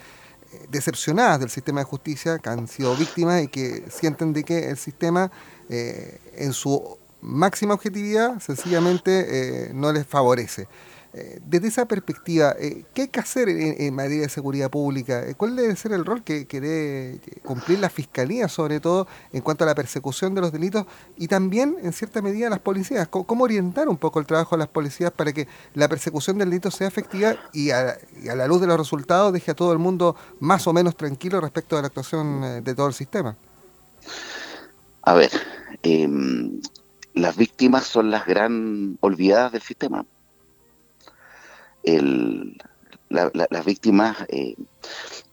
eh, 0.52 0.66
decepcionadas 0.70 1.40
del 1.40 1.50
sistema 1.50 1.80
de 1.80 1.84
justicia, 1.84 2.38
que 2.38 2.48
han 2.48 2.68
sido 2.68 2.94
víctimas 2.94 3.42
y 3.42 3.48
que 3.48 3.84
sienten 3.90 4.32
de 4.32 4.44
que 4.44 4.70
el 4.70 4.76
sistema 4.76 5.30
eh, 5.68 6.20
en 6.36 6.52
su 6.52 6.96
máxima 7.20 7.74
objetividad 7.74 8.38
sencillamente 8.38 9.72
no 9.74 9.92
les 9.92 10.06
favorece. 10.06 10.68
Eh, 11.12 11.40
desde 11.44 11.68
esa 11.68 11.86
perspectiva, 11.86 12.54
eh, 12.56 12.84
¿qué 12.94 13.02
hay 13.02 13.08
que 13.08 13.18
hacer 13.18 13.48
en, 13.48 13.92
materia 13.94 14.22
de 14.22 14.28
seguridad 14.28 14.70
pública? 14.70 15.26
Eh, 15.26 15.34
¿Cuál 15.34 15.56
debe 15.56 15.74
ser 15.74 15.92
el 15.92 16.04
rol 16.04 16.22
que, 16.22 16.46
debe 16.48 17.20
cumplir 17.42 17.80
la 17.80 17.90
Fiscalía, 17.90 18.48
sobre 18.48 18.78
todo 18.78 19.08
en 19.32 19.42
cuanto 19.42 19.64
a 19.64 19.66
la 19.66 19.74
persecución 19.74 20.36
de 20.36 20.40
los 20.40 20.52
delitos 20.52 20.86
y 21.16 21.26
también, 21.26 21.76
en 21.82 21.92
cierta 21.92 22.22
medida, 22.22 22.48
las 22.48 22.60
policías? 22.60 23.08
¿Cómo, 23.08 23.42
orientar 23.42 23.88
un 23.88 23.96
poco 23.96 24.20
el 24.20 24.26
trabajo 24.26 24.54
de 24.54 24.60
las 24.60 24.68
policías 24.68 25.10
para 25.10 25.32
que 25.32 25.48
la 25.74 25.88
persecución 25.88 26.38
del 26.38 26.50
delito 26.50 26.70
sea 26.70 26.86
efectiva 26.86 27.34
y 27.52 27.70
a, 27.70 27.98
la 28.22 28.46
luz 28.46 28.60
de 28.60 28.68
los 28.68 28.78
resultados 28.78 29.32
deje 29.32 29.50
a 29.50 29.54
todo 29.54 29.72
el 29.72 29.78
mundo 29.78 30.14
más 30.38 30.66
o 30.68 30.72
menos 30.72 30.96
tranquilo 30.96 31.40
respecto 31.40 31.74
de 31.74 31.82
la 31.82 31.88
actuación 31.88 32.62
de 32.62 32.74
todo 32.74 32.86
el 32.86 32.94
sistema? 32.94 33.36
A 35.02 35.14
ver, 35.14 35.30
em, 35.82 36.60
las 37.14 37.36
víctimas 37.36 37.84
son 37.84 38.12
las 38.12 38.26
gran 38.26 38.96
olvidadas 39.00 39.52
del 39.52 39.62
sistema 39.62 40.04
el, 41.82 42.56
las 43.08 43.64
víctimas, 43.64 44.24
eh, 44.28 44.54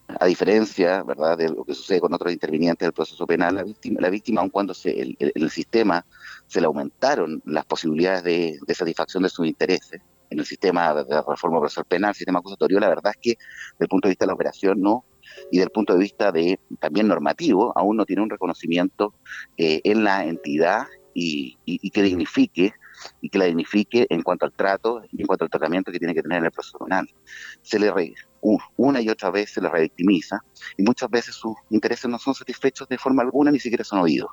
a 0.07 0.25
diferencia 0.25 1.03
¿verdad? 1.03 1.37
de 1.37 1.49
lo 1.49 1.63
que 1.63 1.73
sucede 1.73 1.99
con 1.99 2.13
otros 2.13 2.31
intervinientes 2.31 2.85
del 2.85 2.93
proceso 2.93 3.27
penal, 3.27 3.55
la 3.55 3.63
víctima, 3.63 3.99
la 4.01 4.09
víctima 4.09 4.41
aun 4.41 4.49
cuando 4.49 4.73
se, 4.73 5.15
el, 5.19 5.49
sistema 5.49 6.05
se 6.47 6.61
le 6.61 6.67
aumentaron 6.67 7.41
las 7.45 7.65
posibilidades 7.65 8.23
de, 8.23 8.73
satisfacción 8.73 9.23
de 9.23 9.29
sus 9.29 9.45
intereses 9.45 10.01
en 10.29 10.39
el 10.39 10.45
sistema 10.45 10.93
de 10.93 11.21
reforma 11.27 11.59
procesal 11.59 11.85
penal, 11.85 12.13
sistema 12.13 12.39
acusatorio, 12.39 12.79
la 12.79 12.89
verdad 12.89 13.13
es 13.15 13.17
que 13.21 13.29
desde 13.73 13.85
el 13.85 13.87
punto 13.87 14.07
de 14.07 14.11
vista 14.11 14.25
de 14.25 14.27
la 14.27 14.33
operación 14.33 14.81
no, 14.81 15.05
y 15.51 15.59
del 15.59 15.69
punto 15.69 15.93
de 15.93 15.99
vista 15.99 16.31
de 16.31 16.59
también 16.79 17.07
normativo, 17.07 17.73
aún 17.75 17.97
no 17.97 18.05
tiene 18.05 18.23
un 18.23 18.29
reconocimiento 18.29 19.13
eh, 19.57 19.81
en 19.83 20.03
la 20.03 20.25
entidad 20.25 20.87
y, 21.13 21.57
que 21.91 22.01
dignifique 22.01 22.73
y 23.21 23.29
que 23.29 23.37
la 23.37 23.45
dignifique 23.45 24.07
en 24.09 24.21
cuanto 24.21 24.45
al 24.45 24.53
trato 24.53 25.01
y 25.11 25.21
en 25.21 25.27
cuanto 25.27 25.45
al 25.45 25.49
tratamiento 25.49 25.91
que 25.91 25.99
tiene 25.99 26.13
que 26.13 26.21
tener 26.21 26.39
en 26.39 26.45
el 26.45 26.51
proceso 26.51 26.79
penal. 26.79 27.09
Se 27.61 27.79
le 27.79 27.91
re, 27.91 28.13
una 28.75 29.01
y 29.01 29.09
otra 29.09 29.31
vez 29.31 29.51
se 29.51 29.61
le 29.61 29.69
revictimiza 29.69 30.43
y 30.77 30.83
muchas 30.83 31.09
veces 31.09 31.35
sus 31.35 31.55
intereses 31.69 32.09
no 32.09 32.19
son 32.19 32.33
satisfechos 32.33 32.87
de 32.87 32.97
forma 32.97 33.23
alguna, 33.23 33.51
ni 33.51 33.59
siquiera 33.59 33.83
son 33.83 33.99
oídos. 33.99 34.29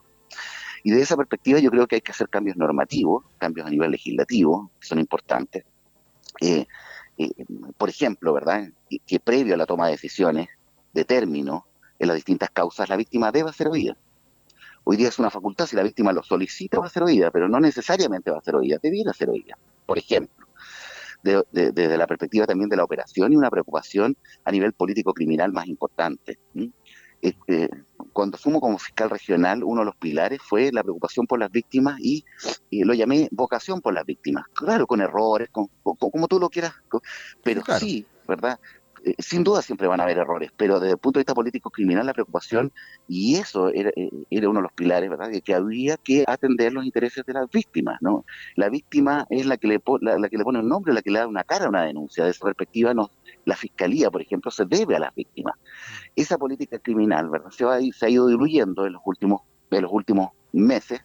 Y 0.83 0.90
de 0.90 1.00
esa 1.00 1.16
perspectiva 1.16 1.59
yo 1.59 1.71
creo 1.71 1.87
que 1.87 1.97
hay 1.97 2.02
que 2.02 2.12
hacer 2.12 2.28
cambios 2.28 2.56
normativos, 2.56 3.25
cambios 3.38 3.66
a 3.66 3.71
nivel 3.71 3.90
legislativo, 3.90 4.71
que 4.78 4.87
son 4.87 4.99
importantes. 4.99 5.64
Eh, 6.40 6.66
eh, 7.16 7.30
por 7.78 7.88
ejemplo, 7.88 8.35
¿verdad? 8.35 8.68
Que, 9.06 9.21
previo 9.21 9.54
a 9.54 9.56
la 9.56 9.66
toma 9.66 9.87
de 9.87 9.92
decisiones 9.92 10.49
de 10.92 11.04
término 11.04 11.66
en 11.99 12.09
las 12.09 12.16
distintas 12.16 12.50
causas, 12.50 12.88
la 12.88 12.97
víctima 12.97 13.33
deba 13.33 13.52
ser 13.52 13.68
oída. 13.68 13.97
Hoy 14.85 14.97
día 14.97 15.09
es 15.09 15.19
una 15.19 15.31
facultad, 15.31 15.67
si 15.67 15.76
la 15.76 15.83
víctima 15.83 16.12
lo 16.12 16.23
solicita 16.23 16.79
va 16.79 16.87
a 16.87 16.91
ser 16.91 17.03
oída, 17.03 17.31
pero 17.31 17.49
no 17.49 17.59
necesariamente 17.59 18.31
va 18.31 18.38
a 18.38 18.43
ser 18.43 18.55
oída, 18.55 18.79
debiera 18.83 19.12
ser 19.14 19.31
oída. 19.31 19.57
Por 19.87 19.99
ejemplo, 19.99 20.47
desde 21.23 21.97
la 21.97 22.07
perspectiva 22.07 22.47
también 22.47 22.69
de 22.69 22.76
la 22.76 22.85
operación 22.85 23.33
y 23.33 23.37
una 23.37 23.50
preocupación 23.50 24.17
a 24.45 24.53
nivel 24.53 24.75
político-criminal 24.75 25.53
más 25.53 25.67
importante. 25.67 26.38
Este, 27.23 27.71
cuando 28.12 28.37
asumo 28.37 28.61
como 28.61 28.79
fiscal 28.79 29.09
regional, 29.09 29.64
uno 29.64 29.81
de 29.81 29.87
los 29.87 29.97
pilares 29.97 30.41
fue 30.43 30.71
la 30.71 30.83
preocupación 30.83 31.26
por 31.26 31.38
las 31.38 31.50
víctimas 31.50 31.99
y, 31.99 32.25
lo 32.71 32.93
llamé 32.93 33.29
vocación 33.31 33.81
por 33.81 33.95
las 33.95 34.05
víctimas. 34.05 34.45
Claro, 34.53 34.87
con 34.87 35.00
errores, 35.00 35.49
como 35.50 36.29
tú 36.29 36.38
lo 36.38 36.50
quieras, 36.50 36.75
pero 37.43 37.62
sí, 37.79 38.07
¿verdad? 38.29 38.61
Sin 39.18 39.44
duda 39.44 39.61
siempre 39.61 39.87
van 39.87 40.00
a 40.00 40.04
haber 40.04 40.16
errores, 40.16 40.50
pero 40.56 40.80
desde 40.80 40.92
el 40.92 40.99
punto 40.99 41.18
de 41.18 41.23
vista 41.23 41.34
político 41.34 41.68
criminal 41.70 42.06
la 42.06 42.14
preocupación, 42.14 42.73
y 43.06 43.37
eso 43.37 43.68
era, 43.68 43.90
eh, 43.96 44.08
uno 44.30 44.61
de 44.61 44.62
los 44.62 44.73
pilares, 44.73 45.11
¿verdad?, 45.11 45.28
de 45.28 45.42
que 45.42 45.54
había 45.54 45.99
que 45.99 46.25
atender 46.26 46.73
los 46.73 46.87
intereses 46.87 47.25
de 47.26 47.34
las 47.34 47.50
víctimas, 47.50 47.99
¿no? 48.00 48.25
La 48.56 48.70
víctima 48.70 49.26
es 49.28 49.44
la 49.44 49.58
que 49.58 49.68
le, 49.68 49.82
la, 50.00 50.28
que 50.28 50.38
le 50.38 50.44
pone 50.44 50.61
un 50.61 50.68
nombre, 50.68 50.94
la 50.94 51.02
que 51.02 51.11
le 51.11 51.18
da 51.18 51.26
una 51.26 51.44
cara 51.44 51.66
a 51.66 51.68
una 51.68 51.84
denuncia. 51.84 52.25
De 52.25 52.30
esa 52.30 52.44
perspectiva, 52.44 52.94
no, 52.94 53.11
la 53.44 53.56
fiscalía, 53.56 54.11
por 54.11 54.23
ejemplo, 54.23 54.50
se 54.50 54.64
debe 54.64 54.96
a 54.96 55.00
las 55.00 55.14
víctimas. 55.14 55.54
Esa 56.16 56.38
política 56.38 56.78
criminal, 56.78 57.28
¿verdad?, 57.28 57.50
se, 57.50 57.64
va, 57.64 57.78
se 57.80 58.06
ha 58.06 58.08
ido 58.08 58.26
diluyendo 58.26 58.87
en 58.87 58.94
los 58.94 59.02
últimos, 59.04 59.42
en 59.70 59.82
los 59.82 59.92
últimos 59.92 60.30
meses, 60.52 61.02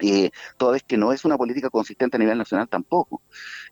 eh, 0.00 0.30
toda 0.56 0.72
vez 0.72 0.82
que 0.82 0.96
no 0.96 1.12
es 1.12 1.24
una 1.24 1.36
política 1.36 1.70
consistente 1.70 2.16
a 2.16 2.20
nivel 2.20 2.38
nacional 2.38 2.68
tampoco. 2.68 3.22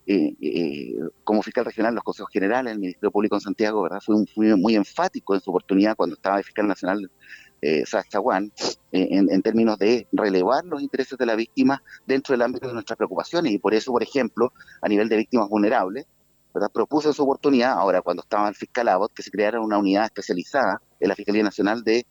Eh, 0.05 0.35
eh, 0.41 0.95
como 1.23 1.43
fiscal 1.43 1.65
regional, 1.65 1.93
los 1.93 2.03
consejos 2.03 2.31
generales, 2.31 2.73
el 2.73 2.79
Ministerio 2.79 3.11
Público 3.11 3.35
en 3.35 3.41
Santiago, 3.41 3.83
¿verdad? 3.83 4.01
fue, 4.01 4.55
muy 4.55 4.75
enfático 4.75 5.35
en 5.35 5.41
su 5.41 5.51
oportunidad 5.51 5.95
cuando 5.95 6.15
estaba 6.15 6.37
de 6.37 6.43
fiscal 6.43 6.67
nacional 6.67 7.11
eh, 7.61 7.85
Sachaguán, 7.85 8.51
en, 8.91 9.29
en, 9.29 9.41
términos 9.41 9.77
de 9.77 10.07
relevar 10.11 10.65
los 10.65 10.81
intereses 10.81 11.17
de 11.17 11.25
la 11.25 11.35
víctima 11.35 11.83
dentro 12.07 12.33
del 12.33 12.41
ámbito 12.41 12.67
de 12.67 12.73
nuestras 12.73 12.97
preocupaciones. 12.97 13.51
Y 13.51 13.59
por 13.59 13.73
eso, 13.73 13.91
por 13.91 14.01
ejemplo, 14.01 14.53
a 14.81 14.87
nivel 14.87 15.09
de 15.09 15.17
víctimas 15.17 15.49
vulnerables, 15.49 16.07
¿verdad? 16.53 16.71
propuso 16.73 17.09
en 17.09 17.13
su 17.13 17.23
oportunidad, 17.23 17.73
ahora 17.73 18.01
cuando 18.01 18.23
estaba 18.23 18.49
el 18.49 18.55
fiscal 18.55 18.87
Abbott, 18.87 19.13
que 19.13 19.21
se 19.21 19.29
creara 19.29 19.61
una 19.61 19.77
unidad 19.77 20.05
especializada 20.05 20.81
en 20.99 21.09
la 21.09 21.15
Fiscalía 21.15 21.43
Nacional 21.43 21.83
de 21.83 22.05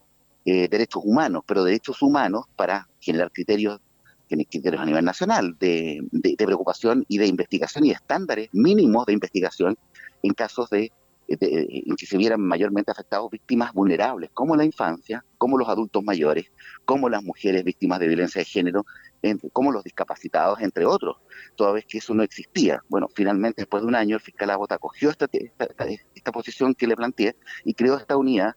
Derechos 0.45 1.03
Humanos, 1.05 1.43
pero 1.47 1.63
derechos 1.63 2.01
humanos 2.01 2.47
para 2.57 2.89
generar 3.01 3.31
criterios 3.31 3.81
criterios 4.29 4.81
a 4.81 4.87
nivel 4.87 5.05
nacional 5.05 5.57
de, 5.59 6.03
preocupación 6.39 7.05
y 7.09 7.19
de 7.19 7.27
investigación 7.27 7.85
y 7.85 7.91
estándares 7.91 8.49
mínimos 8.53 9.07
de 9.07 9.13
investigación 9.15 9.77
en 10.23 10.35
casos 10.35 10.71
de, 10.71 10.93
en 11.29 11.97
que 11.97 12.07
se 12.07 12.17
vieran 12.17 12.41
mayormente 12.41 12.91
afectados 12.91 13.31
víctimas 13.31 13.73
vulnerables, 13.73 14.31
como 14.33 14.57
la 14.57 14.65
infancia, 14.65 15.25
como 15.37 15.59
los 15.59 15.69
adultos 15.69 16.03
mayores, 16.03 16.51
como 16.85 17.09
las 17.09 17.23
mujeres 17.23 17.65
víctimas 17.65 18.01
de 18.01 18.09
violencia 18.09 18.41
de 18.41 18.47
género, 18.47 18.87
como 19.53 19.73
los 19.73 19.85
discapacitados, 19.85 20.61
entre 20.61 20.87
otros, 20.87 21.17
toda 21.57 21.73
vez 21.73 21.85
que 21.87 21.99
eso 21.99 22.15
no 22.15 22.23
existía. 22.23 22.83
Bueno, 22.89 23.09
finalmente, 23.15 23.63
después 23.63 23.83
de 23.83 23.89
un 23.89 23.95
año, 23.95 24.17
el 24.17 24.23
fiscal 24.23 24.51
Abota 24.51 24.77
acogió 24.77 25.11
esta, 25.11 25.29
esta, 25.33 26.33
posición 26.33 26.75
que 26.75 26.87
le 26.87 26.97
planteé 26.97 27.37
y 27.65 27.75
creó 27.75 27.97
esta 27.97 28.17
unidad, 28.17 28.55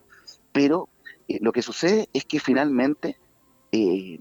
pero 0.51 0.89
eh, 1.27 1.39
lo 1.41 1.51
que 1.51 1.61
sucede 1.61 2.09
es 2.13 2.25
que 2.25 2.39
finalmente 2.39 3.17
eh, 3.71 4.19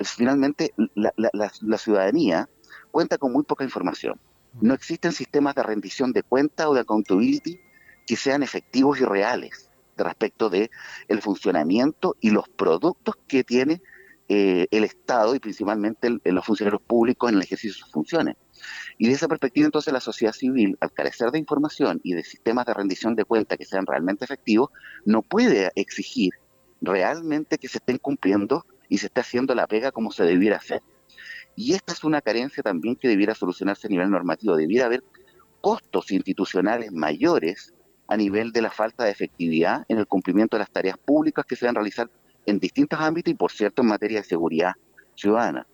finalmente 0.00 0.72
la, 0.76 1.78
ciudadanía 1.78 2.48
cuenta 2.90 3.18
con 3.18 3.32
muy 3.32 3.44
poca 3.44 3.64
información. 3.64 4.20
No 4.60 4.74
existen 4.74 5.12
sistemas 5.12 5.54
de 5.54 5.62
rendición 5.62 6.12
de 6.12 6.22
cuenta 6.22 6.68
o 6.68 6.74
de 6.74 6.80
accountability 6.80 7.60
que 8.06 8.16
sean 8.16 8.42
efectivos 8.42 9.00
y 9.00 9.04
reales 9.04 9.70
respecto 9.96 10.50
de 10.50 10.70
el 11.08 11.22
funcionamiento 11.22 12.16
y 12.20 12.30
los 12.30 12.48
productos 12.48 13.14
que 13.28 13.44
tiene 13.44 13.80
eh, 14.28 14.66
el 14.70 14.84
Estado 14.84 15.34
y 15.34 15.38
principalmente 15.38 16.08
los 16.24 16.44
funcionarios 16.46 16.82
públicos 16.82 17.30
en 17.30 17.36
el 17.36 17.42
ejercicio 17.42 17.74
de 17.74 17.80
sus 17.80 17.92
funciones. 17.92 18.36
Y 18.96 19.08
de 19.08 19.12
esa 19.12 19.28
perspectiva, 19.28 19.66
entonces, 19.66 19.92
la 19.92 20.00
sociedad 20.00 20.32
civil, 20.32 20.78
al 20.80 20.92
carecer 20.92 21.30
de 21.30 21.38
información 21.38 22.00
y 22.02 22.14
de 22.14 22.24
sistemas 22.24 22.64
de 22.64 22.74
rendición 22.74 23.14
de 23.14 23.24
cuenta 23.24 23.56
que 23.56 23.66
sean 23.66 23.86
realmente 23.86 24.24
efectivos, 24.24 24.70
no 25.04 25.22
puede 25.22 25.70
exigir 25.74 26.32
realmente 26.80 27.58
que 27.58 27.68
se 27.68 27.78
estén 27.78 27.98
cumpliendo 27.98 28.64
y 28.88 28.98
se 28.98 29.06
está 29.06 29.22
haciendo 29.22 29.54
la 29.54 29.66
pega 29.66 29.92
como 29.92 30.10
se 30.10 30.24
debiera 30.24 30.56
hacer. 30.56 30.82
Y 31.56 31.74
esta 31.74 31.92
es 31.92 32.04
una 32.04 32.20
carencia 32.20 32.62
también 32.62 32.96
que 32.96 33.08
debiera 33.08 33.34
solucionarse 33.34 33.86
a 33.86 33.90
nivel 33.90 34.10
normativo. 34.10 34.56
Debiera 34.56 34.86
haber 34.86 35.04
costos 35.60 36.10
institucionales 36.10 36.92
mayores 36.92 37.72
a 38.08 38.16
nivel 38.16 38.52
de 38.52 38.62
la 38.62 38.70
falta 38.70 39.04
de 39.04 39.10
efectividad 39.10 39.84
en 39.88 39.98
el 39.98 40.06
cumplimiento 40.06 40.56
de 40.56 40.60
las 40.60 40.70
tareas 40.70 40.98
públicas 40.98 41.44
que 41.46 41.56
se 41.56 41.64
deben 41.64 41.76
realizar 41.76 42.10
en 42.46 42.58
distintos 42.58 43.00
ámbitos 43.00 43.32
y, 43.32 43.34
por 43.34 43.50
cierto, 43.50 43.82
en 43.82 43.88
materia 43.88 44.20
de 44.20 44.24
seguridad 44.24 44.72
ciudadana. 45.14 45.66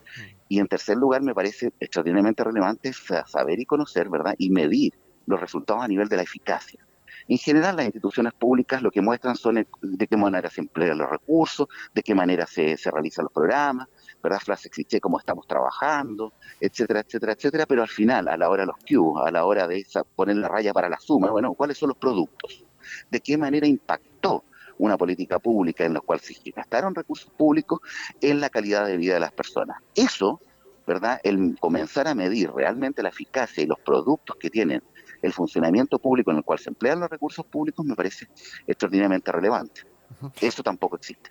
Y 0.49 0.59
en 0.59 0.69
tercer 0.69 0.97
lugar, 0.97 1.23
me 1.23 1.35
parece 1.35 1.73
extraordinariamente 1.81 2.45
relevante 2.45 2.93
saber 2.93 3.59
y 3.59 3.65
conocer, 3.65 4.09
¿verdad? 4.09 4.35
Y 4.39 4.51
medir 4.51 4.93
los 5.27 5.41
resultados 5.41 5.83
a 5.83 5.89
nivel 5.89 6.09
de 6.09 6.17
la 6.17 6.23
eficacia. 6.23 6.85
En 7.29 7.39
general, 7.39 7.77
las 7.77 7.87
instituciones 7.87 8.33
públicas 8.33 8.83
lo 8.83 8.91
que 8.91 9.01
muestran 9.01 9.37
son 9.37 9.67
de 9.81 10.07
qué 10.07 10.17
manera 10.17 10.51
se 10.51 10.61
emplean 10.61 10.99
los 10.99 11.09
recursos, 11.09 11.69
de 11.95 12.03
qué 12.03 12.15
manera 12.15 12.47
se, 12.47 12.77
realizan 12.91 13.25
los 13.25 13.33
programas, 13.33 13.89
¿verdad? 14.23 14.41
Frases 14.41 14.71
cliché, 14.71 15.01
cómo 15.01 15.19
estamos 15.19 15.47
trabajando, 15.47 16.33
etcétera, 16.61 17.01
etcétera, 17.01 17.33
etcétera, 17.33 17.67
pero 17.67 17.83
al 17.83 17.89
final, 17.89 18.29
a 18.29 18.37
la 18.37 18.49
hora 18.49 18.63
de 18.63 18.67
los 18.67 18.77
Q, 18.77 19.19
a 19.19 19.31
la 19.31 19.45
hora 19.45 19.67
de 19.67 19.85
poner 20.15 20.37
la 20.37 20.49
raya 20.49 20.73
para 20.73 20.89
la 20.89 20.99
suma, 20.99 21.31
bueno, 21.31 21.55
¿cuáles 21.55 21.79
son 21.79 21.89
los 21.89 21.99
productos? 21.99 22.65
¿De 23.11 23.21
qué 23.21 23.37
manera 23.37 23.67
impactó 23.67 24.45
una 24.79 24.97
política 24.97 25.39
pública 25.39 25.85
en 25.85 25.95
la 25.95 26.01
cual 26.01 26.21
se 26.21 26.35
gastaron 26.51 26.95
recursos 26.95 27.31
públicos 27.31 27.81
en 28.21 28.41
la 28.41 28.49
calidad 28.49 28.87
de 28.87 28.97
vida 28.97 29.15
de 29.15 29.21
las 29.21 29.33
personas? 29.33 29.79
Eso, 29.95 30.41
¿verdad? 30.87 31.21
El 31.23 31.57
comenzar 31.61 32.09
a 32.09 32.15
medir 32.15 32.51
realmente 32.51 33.03
la 33.03 33.11
eficacia 33.11 33.63
y 33.63 33.67
los 33.67 33.79
productos 33.81 34.37
que 34.37 34.51
tienen 34.51 34.83
el 35.23 35.33
funcionamiento 35.33 35.99
público 35.99 36.31
en 36.31 36.39
el 36.39 36.45
cual 36.45 36.59
se 36.59 36.71
emplean 36.71 37.01
los 37.01 37.11
recursos 37.11 37.45
públicos 37.47 37.85
me 37.85 37.95
parece 37.95 38.29
extraordinariamente 38.67 39.31
relevante. 39.33 39.83
Eso 40.41 40.63
tampoco 40.63 40.97
existe. 40.97 41.31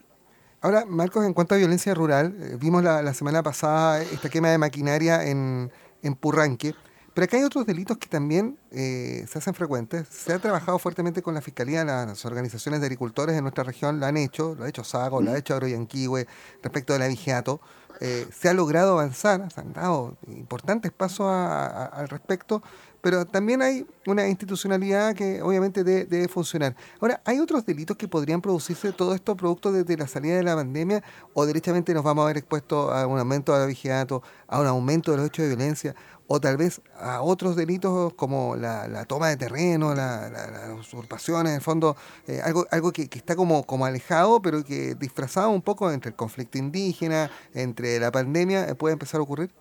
Ahora, 0.61 0.85
Marcos, 0.85 1.25
en 1.25 1.33
cuanto 1.33 1.55
a 1.55 1.57
violencia 1.57 1.93
rural, 1.93 2.35
eh, 2.39 2.57
vimos 2.59 2.83
la, 2.83 3.13
semana 3.13 3.41
pasada 3.41 4.01
esta 4.01 4.29
quema 4.29 4.49
de 4.49 4.57
maquinaria 4.57 5.23
en, 5.25 5.71
en 6.01 6.15
Purranque, 6.15 6.75
pero 7.13 7.25
acá 7.25 7.37
hay 7.37 7.43
otros 7.43 7.65
delitos 7.65 7.97
que 7.97 8.07
también 8.07 8.57
eh, 8.71 9.25
se 9.27 9.39
hacen 9.39 9.53
frecuentes. 9.53 10.07
Se 10.09 10.31
ha 10.31 10.39
trabajado 10.39 10.79
fuertemente 10.79 11.21
con 11.21 11.33
la 11.33 11.41
Fiscalía, 11.41 11.83
las 11.83 12.23
organizaciones 12.25 12.79
de 12.79 12.85
agricultores 12.85 13.35
en 13.35 13.43
nuestra 13.43 13.63
región 13.63 13.99
lo 13.99 14.05
han 14.05 14.17
hecho, 14.17 14.55
lo 14.55 14.63
ha 14.63 14.69
hecho 14.69 14.83
Sago, 14.83 15.21
lo 15.21 15.31
ha 15.31 15.37
hecho 15.37 15.53
Agroyanquihue, 15.53 16.27
respecto 16.61 16.93
del 16.93 17.01
abigeato. 17.01 17.59
eh, 17.99 18.25
se 18.31 18.47
ha 18.47 18.53
logrado 18.53 18.93
avanzar, 18.93 19.51
se 19.51 19.59
han 19.59 19.73
dado 19.73 20.15
importantes 20.27 20.93
pasos 20.93 21.27
al 21.29 22.07
respecto, 22.07 22.63
pero 23.01 23.25
también 23.25 23.61
hay 23.61 23.85
una 24.05 24.27
institucionalidad 24.27 25.15
que 25.15 25.41
obviamente 25.41 25.83
debe, 25.83 26.27
funcionar. 26.27 26.75
Ahora, 26.99 27.21
¿hay 27.25 27.39
otros 27.39 27.65
delitos 27.65 27.97
que 27.97 28.07
podrían 28.07 28.41
producirse 28.41 28.91
todo 28.91 29.13
esto 29.13 29.35
producto 29.35 29.71
de, 29.71 29.97
la 29.97 30.07
salida 30.07 30.35
de 30.35 30.43
la 30.43 30.55
pandemia 30.55 31.03
o 31.33 31.45
derechamente 31.45 31.93
nos 31.93 32.03
vamos 32.03 32.23
a 32.23 32.27
ver 32.27 32.37
expuestos 32.37 32.91
a 32.93 33.07
un 33.07 33.19
aumento 33.19 33.53
de 33.53 33.59
la 33.59 33.65
vigilato, 33.65 34.21
a 34.47 34.59
un 34.59 34.67
aumento 34.67 35.11
de 35.11 35.17
los 35.17 35.27
hechos 35.27 35.43
de 35.43 35.55
violencia 35.55 35.95
o 36.31 36.39
tal 36.39 36.57
vez 36.57 36.79
a 36.95 37.21
otros 37.21 37.55
delitos 37.55 38.13
como 38.13 38.55
la, 38.55 39.03
toma 39.05 39.29
de 39.29 39.37
terreno, 39.37 39.95
las 39.95 40.31
usurpaciones, 40.79 41.49
en 41.49 41.55
el 41.55 41.61
fondo, 41.61 41.97
eh, 42.27 42.39
algo, 42.43 42.67
algo 42.69 42.91
que, 42.91 43.09
está 43.11 43.35
como, 43.35 43.63
como 43.63 43.87
alejado, 43.87 44.39
pero 44.39 44.63
que 44.63 44.93
disfrazado 44.93 45.49
un 45.49 45.63
poco 45.63 45.91
entre 45.91 46.09
el 46.09 46.15
conflicto 46.15 46.59
indígena, 46.59 47.31
entre 47.55 47.99
la 47.99 48.11
pandemia, 48.11 48.69
eh, 48.69 48.75
puede 48.75 48.93
empezar 48.93 49.19
a 49.19 49.23
ocurrir? 49.23 49.51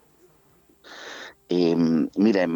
Em, 1.49 2.09
mira, 2.17 2.43
en, 2.43 2.53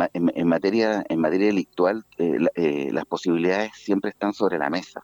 materia 0.46 1.04
en 1.08 1.20
materia 1.20 1.46
delictual, 1.46 2.04
eh, 2.18 2.90
las 2.92 3.04
posibilidades 3.06 3.72
siempre 3.74 4.10
están 4.10 4.34
sobre 4.34 4.58
la 4.58 4.68
mesa. 4.68 5.02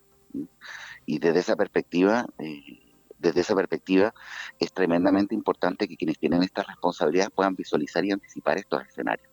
Y 1.06 1.18
desde 1.18 1.40
esa 1.40 1.56
perspectiva, 1.56 2.26
desde 3.18 3.40
esa 3.40 3.54
perspectiva, 3.54 4.14
es 4.58 4.72
tremendamente 4.72 5.34
importante 5.34 5.88
que 5.88 5.96
quienes 5.96 6.18
tienen 6.18 6.42
estas 6.42 6.66
responsabilidades 6.66 7.30
puedan 7.30 7.54
visualizar 7.56 8.04
y 8.04 8.12
anticipar 8.12 8.58
estos 8.58 8.86
escenarios. 8.86 9.28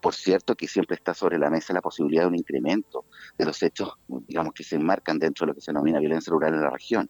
Por 0.00 0.14
cierto 0.14 0.54
que 0.54 0.68
siempre 0.68 0.96
está 0.96 1.14
sobre 1.14 1.38
la 1.38 1.48
mesa 1.48 1.72
la 1.72 1.80
posibilidad 1.80 2.24
de 2.24 2.28
un 2.28 2.34
incremento 2.34 3.06
de 3.38 3.46
los 3.46 3.62
hechos, 3.62 3.94
digamos, 4.06 4.52
que 4.52 4.64
se 4.64 4.76
enmarcan 4.76 5.18
dentro 5.18 5.46
de 5.46 5.48
lo 5.48 5.54
que 5.54 5.62
se 5.62 5.72
denomina 5.72 5.98
violencia 5.98 6.30
rural 6.30 6.54
en 6.54 6.60
la 6.60 6.70
región. 6.70 7.08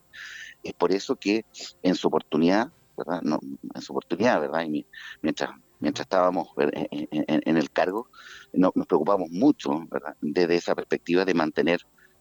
Es 0.62 0.72
por 0.74 0.92
eso 0.92 1.16
que 1.16 1.44
en 1.82 1.96
su 1.96 2.06
oportunidad, 2.06 2.72
¿verdad? 2.96 3.20
No, 3.22 3.40
en 3.74 3.82
su 3.82 3.92
oportunidad, 3.92 4.40
¿verdad? 4.40 4.64
Y 4.64 4.86
mientras, 5.22 5.50
mientras 5.82 6.06
estábamos 6.06 6.48
en, 6.56 7.56
el 7.56 7.70
cargo, 7.72 8.08
nos 8.52 8.72
preocupamos 8.86 9.30
mucho, 9.30 9.84
¿verdad? 9.90 10.16
Desde 10.20 10.54
esa 10.54 10.74
perspectiva 10.76 11.24
de 11.24 11.34
mantener 11.34 11.80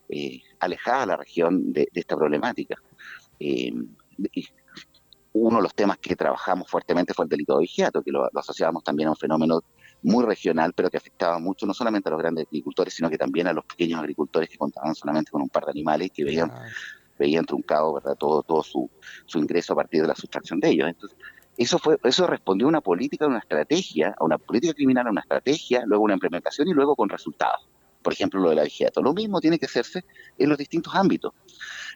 eh, 0.09 0.41
alejada 0.59 1.05
la 1.05 1.17
región 1.17 1.71
de, 1.71 1.87
esta 1.93 2.17
problemática. 2.17 2.75
Eh, 3.39 3.71
uno 5.33 5.57
de 5.57 5.63
los 5.63 5.75
temas 5.75 5.99
que 5.99 6.15
trabajamos 6.15 6.69
fuertemente 6.69 7.13
fue 7.13 7.25
el 7.25 7.29
delito 7.29 7.55
de 7.55 7.61
vigiato, 7.61 8.01
que 8.01 8.11
lo, 8.11 8.27
asociábamos 8.35 8.83
también 8.83 9.07
a 9.07 9.11
un 9.11 9.17
fenómeno 9.17 9.61
muy 10.01 10.25
regional, 10.25 10.73
pero 10.75 10.89
que 10.89 10.97
afectaba 10.97 11.37
mucho 11.37 11.67
no 11.67 11.73
solamente 11.75 12.09
a 12.09 12.11
los 12.11 12.19
grandes 12.19 12.47
agricultores, 12.47 12.95
sino 12.95 13.11
que 13.11 13.17
también 13.17 13.47
a 13.47 13.53
los 13.53 13.65
pequeños 13.65 13.99
agricultores 13.99 14.49
que 14.49 14.57
contaban 14.57 14.95
solamente 14.95 15.29
con 15.29 15.43
un 15.43 15.49
par 15.49 15.65
de 15.65 15.71
animales 15.71 16.07
y 16.07 16.09
que 16.09 16.23
veían, 16.23 16.51
veían 17.19 17.45
truncado 17.45 17.93
¿verdad? 17.93 18.15
todo, 18.17 18.41
todo 18.41 18.63
su, 18.63 18.89
su 19.27 19.37
ingreso 19.37 19.73
a 19.73 19.75
partir 19.75 20.01
de 20.01 20.07
la 20.07 20.15
sustracción 20.15 20.59
de 20.59 20.69
ellos. 20.69 20.89
Entonces, 20.89 21.17
eso 21.63 21.79
fue, 21.79 21.97
eso 22.03 22.27
respondió 22.27 22.67
a 22.67 22.69
una 22.69 22.81
política, 22.81 23.25
a 23.25 23.27
una 23.27 23.39
estrategia, 23.39 24.15
a 24.17 24.23
una 24.23 24.37
política 24.37 24.73
criminal, 24.73 25.07
a 25.07 25.11
una 25.11 25.21
estrategia, 25.21 25.83
luego 25.85 26.03
una 26.03 26.13
implementación 26.13 26.67
y 26.67 26.73
luego 26.73 26.95
con 26.95 27.09
resultados. 27.09 27.67
Por 28.01 28.13
ejemplo, 28.13 28.39
lo 28.39 28.49
de 28.49 28.55
la 28.55 28.63
vigiato. 28.63 29.01
Lo 29.01 29.13
mismo 29.13 29.39
tiene 29.39 29.59
que 29.59 29.67
hacerse 29.67 30.05
en 30.37 30.49
los 30.49 30.57
distintos 30.57 30.95
ámbitos. 30.95 31.33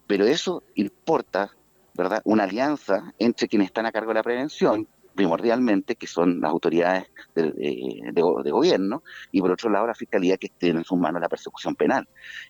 Pero 0.05 0.25
eso 0.25 0.63
importa, 0.75 1.51
¿verdad? 1.93 2.21
Una 2.25 2.43
alianza 2.43 3.13
entre 3.17 3.47
quienes 3.47 3.67
están 3.67 3.85
a 3.85 3.91
cargo 3.91 4.09
de 4.09 4.15
la 4.15 4.23
prevención, 4.23 4.87
primordialmente, 5.15 5.95
que 5.95 6.07
son 6.07 6.41
las 6.41 6.51
autoridades 6.51 7.05
de, 7.33 8.51
gobierno, 8.51 9.03
y 9.31 9.41
por 9.41 9.51
otro 9.51 9.69
lado 9.69 9.87
la 9.87 9.95
fiscalía 9.95 10.37
que 10.37 10.49
tiene 10.49 10.79
en 10.79 10.85
sus 10.85 10.97
manos 10.97 11.21
la 11.21 11.29
persecución 11.29 11.75
penal. 11.75 12.07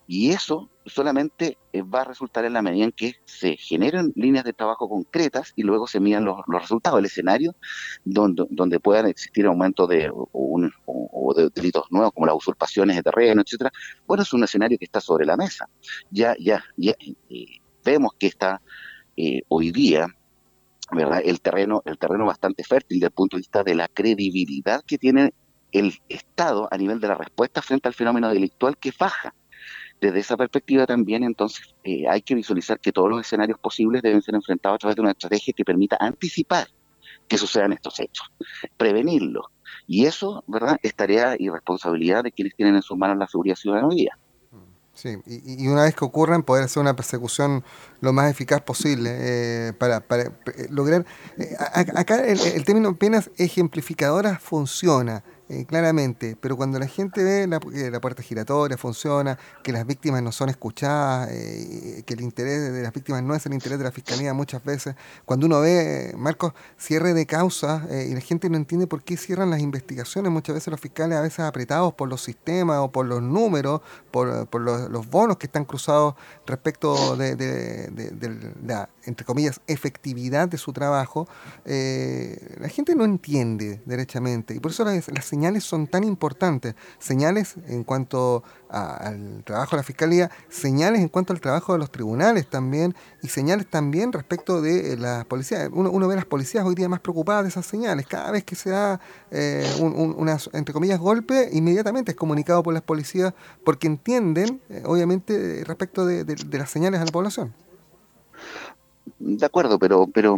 Y 0.07 0.31
eso 0.31 0.69
solamente 0.85 1.57
eh, 1.71 1.81
va 1.81 2.01
a 2.01 2.03
resultar 2.05 2.45
en 2.45 2.53
la 2.53 2.61
medida 2.61 2.85
en 2.85 2.91
que 2.91 3.15
se 3.25 3.55
generen 3.57 4.11
líneas 4.15 4.43
de 4.43 4.53
trabajo 4.53 4.89
concretas 4.89 5.53
y 5.55 5.63
luego 5.63 5.87
se 5.87 5.99
midan 5.99 6.25
los, 6.25 6.37
resultados, 6.47 6.99
el 6.99 7.05
escenario 7.05 7.55
donde, 8.03 8.45
donde 8.49 8.79
puedan 8.79 9.07
existir 9.07 9.45
aumentos 9.45 9.87
de, 9.87 10.11
o, 10.13 11.33
de 11.35 11.49
delitos 11.53 11.85
nuevos 11.91 12.11
como 12.13 12.25
las 12.25 12.35
usurpaciones 12.35 12.95
de 12.95 13.03
terreno, 13.03 13.41
etcétera. 13.41 13.71
Bueno, 14.05 14.23
es 14.23 14.33
un 14.33 14.43
escenario 14.43 14.77
que 14.77 14.85
está 14.85 14.99
sobre 14.99 15.25
la 15.25 15.37
mesa. 15.37 15.69
Ya, 16.09 16.35
ya, 16.39 16.63
ya 16.77 16.93
eh, 17.29 17.45
vemos 17.83 18.13
que 18.17 18.27
está 18.27 18.61
eh, 19.17 19.41
hoy 19.47 19.71
día 19.71 20.07
¿verdad? 20.91 21.21
El 21.23 21.41
terreno, 21.41 21.81
el 21.85 21.97
terreno 21.97 22.25
bastante 22.25 22.63
fértil 22.63 22.99
desde 22.99 23.07
el 23.07 23.13
punto 23.13 23.37
de 23.37 23.41
vista 23.41 23.63
de 23.63 23.75
la 23.75 23.87
credibilidad 23.87 24.83
que 24.85 24.97
tiene 24.97 25.33
el 25.71 25.93
Estado 26.09 26.67
a 26.71 26.77
nivel 26.77 26.99
de 26.99 27.07
la 27.07 27.15
respuesta 27.15 27.61
frente 27.61 27.87
al 27.87 27.93
fenómeno 27.93 28.29
delictual 28.29 28.77
que 28.77 28.91
faja. 28.91 29.33
Desde 29.99 30.19
esa 30.19 30.37
perspectiva 30.37 30.85
también, 30.85 31.23
entonces, 31.23 31.73
eh, 31.83 32.07
hay 32.07 32.21
que 32.21 32.35
visualizar 32.35 32.79
que 32.79 32.91
todos 32.91 33.09
los 33.09 33.21
escenarios 33.21 33.57
posibles 33.59 34.01
deben 34.01 34.21
ser 34.21 34.35
enfrentados 34.35 34.75
a 34.75 34.79
través 34.79 34.95
de 34.95 35.01
una 35.01 35.11
estrategia 35.11 35.53
que 35.55 35.65
permita 35.65 35.97
anticipar 35.99 36.67
que 37.27 37.37
sucedan 37.37 37.73
estos 37.73 37.99
hechos, 37.99 38.31
prevenirlos. 38.77 39.45
Y 39.87 40.05
eso, 40.05 40.43
¿verdad?, 40.47 40.77
es 40.83 40.95
tarea 40.95 41.35
y 41.37 41.49
responsabilidad 41.49 42.23
de 42.23 42.31
quienes 42.31 42.55
tienen 42.55 42.75
en 42.75 42.81
sus 42.81 42.97
manos 42.97 43.17
la 43.17 43.27
seguridad 43.27 43.55
ciudadana. 43.55 43.89
Sí, 44.95 45.17
y, 45.25 45.67
una 45.67 45.83
vez 45.83 45.93
que 45.93 46.05
ocurran, 46.05 46.41
poder 46.41 46.63
hacer 46.63 46.79
una 46.79 46.95
persecución 46.95 47.65
lo 47.99 48.13
más 48.13 48.31
eficaz 48.31 48.61
posible 48.61 49.11
eh, 49.13 49.73
para, 49.73 49.97
eh, 49.97 50.67
lograr... 50.69 51.05
Eh, 51.37 51.53
acá 51.59 52.23
el, 52.23 52.39
el, 52.39 52.63
término 52.63 52.95
penas 52.95 53.29
ejemplificadoras 53.37 54.41
funciona. 54.41 55.21
Eh, 55.47 55.63
claramente, 55.67 56.35
pero 56.41 56.57
cuando 56.57 56.79
la 56.79 56.87
gente 56.87 57.23
ve 57.23 57.45
la, 57.45 57.59
que 57.59 57.91
la 57.91 58.01
puerta 58.01 58.23
giratoria 58.23 58.77
funciona, 58.77 59.37
que 59.61 59.71
las 59.71 59.85
víctimas 59.85 60.23
no 60.23 60.31
son 60.31 60.49
escuchadas, 60.49 61.29
eh, 61.31 62.01
que 62.03 62.15
el 62.15 62.21
interés 62.21 62.73
de 62.73 62.81
las 62.81 62.91
víctimas 62.91 63.21
no 63.21 63.35
es 63.35 63.45
el 63.45 63.53
interés 63.53 63.77
de 63.77 63.83
la 63.83 63.91
fiscalía 63.91 64.33
muchas 64.33 64.63
veces, 64.63 64.95
cuando 65.23 65.45
uno 65.45 65.61
ve, 65.61 66.15
Marcos, 66.17 66.53
cierre 66.79 67.13
de 67.13 67.27
causas 67.27 67.83
eh, 67.91 68.07
y 68.09 68.15
la 68.15 68.21
gente 68.21 68.49
no 68.49 68.57
entiende 68.57 68.87
por 68.87 69.03
qué 69.03 69.17
cierran 69.17 69.51
las 69.51 69.59
investigaciones, 69.59 70.31
muchas 70.31 70.55
veces 70.55 70.71
los 70.71 70.79
fiscales 70.79 71.15
a 71.15 71.21
veces 71.21 71.41
apretados 71.41 71.93
por 71.93 72.09
los 72.09 72.23
sistemas 72.23 72.79
o 72.79 72.91
por 72.91 73.05
los 73.05 73.21
números, 73.21 73.81
por, 74.09 74.59
los, 74.59 75.09
bonos 75.11 75.37
que 75.37 75.45
están 75.45 75.65
cruzados 75.65 76.15
respecto 76.47 77.15
de, 77.17 77.35
de, 77.35 78.53
la, 78.65 78.89
entre 79.03 79.23
comillas, 79.23 79.61
efectividad 79.67 80.47
de 80.47 80.57
su 80.57 80.73
trabajo, 80.73 81.27
la 81.65 82.69
gente 82.69 82.95
no 82.95 83.03
entiende 83.03 83.83
derechamente 83.85 84.55
y 84.55 84.59
por 84.59 84.71
eso 84.71 84.83
las, 84.83 85.07
las 85.09 85.34
señales 85.35 85.65
son 85.65 85.87
tan 85.87 86.05
importantes. 86.05 86.75
Señales 86.97 87.55
en 87.67 87.83
cuanto 87.83 88.43
al 88.69 89.43
trabajo 89.43 89.71
de 89.71 89.77
la 89.77 89.83
Fiscalía, 89.83 90.31
señales 90.47 91.01
en 91.01 91.09
cuanto 91.09 91.33
al 91.33 91.41
trabajo 91.41 91.73
de 91.73 91.79
los 91.79 91.91
tribunales 91.91 92.47
también, 92.47 92.95
y 93.21 93.27
señales 93.27 93.67
también 93.69 94.13
respecto 94.13 94.61
de 94.61 94.93
eh, 94.93 94.97
las 94.97 95.25
policías. 95.25 95.69
Uno, 95.73 95.91
uno 95.91 96.07
ve 96.07 96.15
las 96.15 96.25
policías 96.25 96.65
hoy 96.65 96.73
día 96.73 96.87
más 96.87 97.01
preocupadas 97.01 97.43
de 97.43 97.49
esas 97.49 97.65
señales. 97.65 98.07
Cada 98.07 98.31
vez 98.31 98.45
que 98.45 98.55
se 98.55 98.69
da 98.69 99.01
eh, 99.29 99.69
un, 99.81 100.29
entre 100.53 100.73
comillas, 100.73 100.99
golpe, 100.99 101.49
inmediatamente 101.51 102.11
es 102.11 102.17
comunicado 102.17 102.63
por 102.63 102.73
las 102.73 102.83
policías 102.83 103.33
porque 103.65 103.87
entienden, 103.87 104.61
eh, 104.69 104.83
obviamente, 104.85 105.63
respecto 105.65 106.05
de, 106.05 106.23
las 106.57 106.69
señales 106.69 107.01
a 107.01 107.05
la 107.05 107.11
población. 107.11 107.53
De 109.19 109.45
acuerdo, 109.45 109.77
pero, 109.79 110.07
pero, 110.13 110.37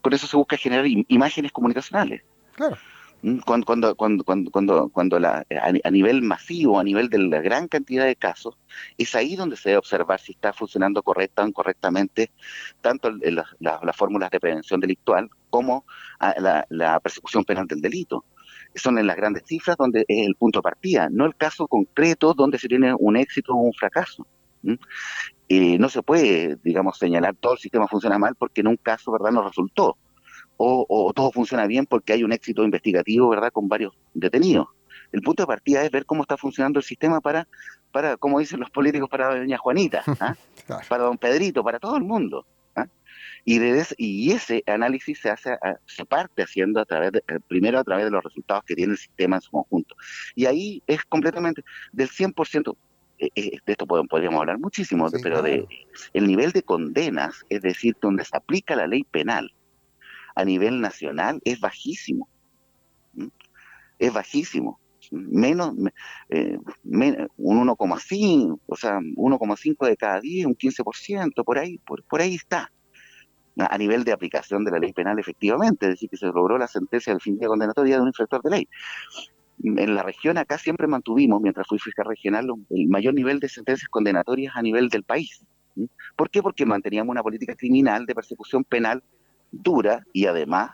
con 0.00 0.12
eso 0.14 0.26
se 0.26 0.36
busca 0.36 0.56
generar 0.56 0.86
imágenes 0.86 1.52
comunicacionales. 1.52 2.22
Claro. 2.54 2.76
Cuando, 3.46 3.64
cuando, 3.64 3.94
cuando, 3.94 4.50
cuando, 4.50 4.88
cuando 4.90 5.18
la, 5.18 5.46
a, 5.50 5.90
nivel 5.90 6.20
masivo, 6.20 6.78
a 6.78 6.84
nivel 6.84 7.08
de 7.08 7.18
la 7.18 7.40
gran 7.40 7.68
cantidad 7.68 8.04
de 8.04 8.16
casos, 8.16 8.58
es 8.98 9.14
ahí 9.14 9.34
donde 9.34 9.56
se 9.56 9.70
debe 9.70 9.78
observar 9.78 10.20
si 10.20 10.32
está 10.32 10.52
funcionando 10.52 11.02
correcta 11.02 11.42
o 11.42 11.48
incorrectamente 11.48 12.32
tanto 12.82 13.10
las 13.10 13.96
fórmulas 13.96 14.30
de 14.30 14.40
prevención 14.40 14.78
delictual 14.78 15.30
como 15.48 15.86
la, 16.20 16.66
la 16.68 17.00
persecución 17.00 17.44
penal 17.44 17.66
del 17.66 17.80
delito 17.80 18.26
son 18.74 18.98
en 18.98 19.06
las 19.06 19.16
grandes 19.16 19.44
cifras 19.46 19.76
donde 19.76 20.04
es 20.06 20.26
el 20.26 20.34
punto 20.34 20.58
de 20.58 20.62
partida, 20.62 21.08
no 21.10 21.26
el 21.26 21.36
caso 21.36 21.66
concreto 21.68 22.34
donde 22.34 22.58
se 22.58 22.68
tiene 22.68 22.94
un 22.98 23.16
éxito 23.16 23.52
o 23.52 23.56
un 23.56 23.72
fracaso. 23.72 24.26
y 25.46 25.78
no 25.78 25.88
se 25.88 26.02
puede, 26.02 26.56
digamos, 26.62 26.98
señalar 26.98 27.36
todo 27.36 27.54
el 27.54 27.58
sistema 27.58 27.86
funciona 27.86 28.18
mal 28.18 28.34
porque 28.34 28.62
en 28.62 28.68
un 28.68 28.76
caso, 28.76 29.12
¿verdad?, 29.12 29.30
no 29.30 29.46
resultó 29.46 29.96
o, 30.56 31.12
todo 31.14 31.32
funciona 31.32 31.66
bien 31.66 31.86
porque 31.86 32.12
hay 32.12 32.24
un 32.24 32.32
éxito 32.32 32.64
investigativo, 32.64 33.28
¿verdad?, 33.28 33.50
con 33.52 33.68
varios 33.68 33.94
detenidos. 34.12 34.68
El 35.12 35.22
punto 35.22 35.42
de 35.42 35.46
partida 35.46 35.84
es 35.84 35.90
ver 35.90 36.06
cómo 36.06 36.22
está 36.22 36.36
funcionando 36.36 36.78
el 36.78 36.84
sistema 36.84 37.20
para, 37.20 37.46
para 37.92 38.16
como 38.16 38.40
dicen 38.40 38.60
los 38.60 38.70
políticos, 38.70 39.08
para 39.08 39.36
doña 39.36 39.58
Juanita, 39.58 40.02
¿ah? 40.20 40.34
para 40.88 41.04
don 41.04 41.18
Pedrito, 41.18 41.62
para 41.62 41.78
todo 41.78 41.96
el 41.96 42.02
mundo. 42.02 42.46
¿ah? 42.74 42.86
Y, 43.44 43.60
y 43.98 44.32
ese 44.32 44.64
análisis 44.66 45.20
se 45.20 45.30
hace, 45.30 45.56
se 45.86 46.04
parte 46.04 46.42
haciendo 46.42 46.80
a 46.80 46.84
través 46.84 47.12
de, 47.12 47.18
eh, 47.28 47.38
primero 47.46 47.78
a 47.78 47.84
través 47.84 48.06
de 48.06 48.10
los 48.10 48.24
resultados 48.24 48.64
que 48.64 48.74
tiene 48.74 48.92
el 48.92 48.98
sistema 48.98 49.36
en 49.36 49.42
su 49.42 49.50
conjunto. 49.50 49.94
Y 50.34 50.46
ahí 50.46 50.82
es 50.86 51.04
completamente 51.04 51.62
del 51.92 52.08
100%, 52.08 52.76
eh, 53.18 53.28
eh, 53.36 53.58
de 53.64 53.72
esto 53.72 53.86
podríamos 53.86 54.40
hablar 54.40 54.58
muchísimo, 54.58 55.08
pero 55.22 55.42
de 55.42 55.66
el 56.12 56.26
nivel 56.26 56.50
de 56.50 56.62
condenas, 56.62 57.44
es 57.48 57.62
decir, 57.62 57.96
donde 58.00 58.24
se 58.24 58.36
aplica 58.36 58.74
la 58.74 58.86
ley 58.86 59.04
penal, 59.04 59.52
a 60.34 60.44
nivel 60.44 60.80
nacional 60.80 61.40
es 61.44 61.60
bajísimo. 61.60 62.28
Es 63.98 64.12
bajísimo. 64.12 64.80
Menos, 65.10 65.74
eh, 66.30 66.58
un 66.84 67.68
1,5, 67.68 68.60
o 68.66 68.76
sea, 68.76 68.98
1,5 68.98 69.86
de 69.86 69.96
cada 69.96 70.20
10, 70.20 70.46
un 70.46 70.56
15%, 70.56 71.44
por 71.44 71.58
ahí, 71.58 71.78
por, 71.78 72.02
por 72.04 72.20
ahí 72.20 72.34
está. 72.34 72.70
a 73.56 73.78
nivel 73.78 74.02
de 74.02 74.12
aplicación 74.12 74.64
de 74.64 74.72
la 74.72 74.78
ley 74.80 74.92
penal 74.92 75.18
efectivamente, 75.20 75.86
es 75.86 75.92
decir, 75.92 76.10
que 76.10 76.16
se 76.16 76.26
logró 76.26 76.58
la 76.58 76.66
sentencia 76.66 77.12
del 77.12 77.20
fin 77.20 77.38
de 77.38 77.46
condenatoria 77.46 77.96
de 77.96 78.02
un 78.02 78.08
infractor 78.08 78.42
de 78.42 78.50
ley. 78.50 78.68
En 79.62 79.94
la 79.94 80.02
región 80.02 80.38
acá 80.38 80.58
siempre 80.58 80.88
mantuvimos, 80.88 81.40
mientras 81.40 81.66
fui 81.68 81.78
fiscal 81.78 82.06
regional, 82.06 82.48
el 82.70 82.88
mayor 82.88 83.14
nivel 83.14 83.38
de 83.38 83.48
sentencias 83.48 83.88
condenatorias 83.88 84.56
a 84.56 84.62
nivel 84.62 84.88
del 84.88 85.04
país. 85.04 85.44
¿Por 86.16 86.30
qué? 86.30 86.42
Porque 86.42 86.66
manteníamos 86.66 87.12
una 87.12 87.22
política 87.22 87.54
criminal 87.54 88.06
de 88.06 88.14
persecución 88.14 88.64
penal 88.64 89.02
dura 89.62 90.04
y 90.12 90.26
además 90.26 90.72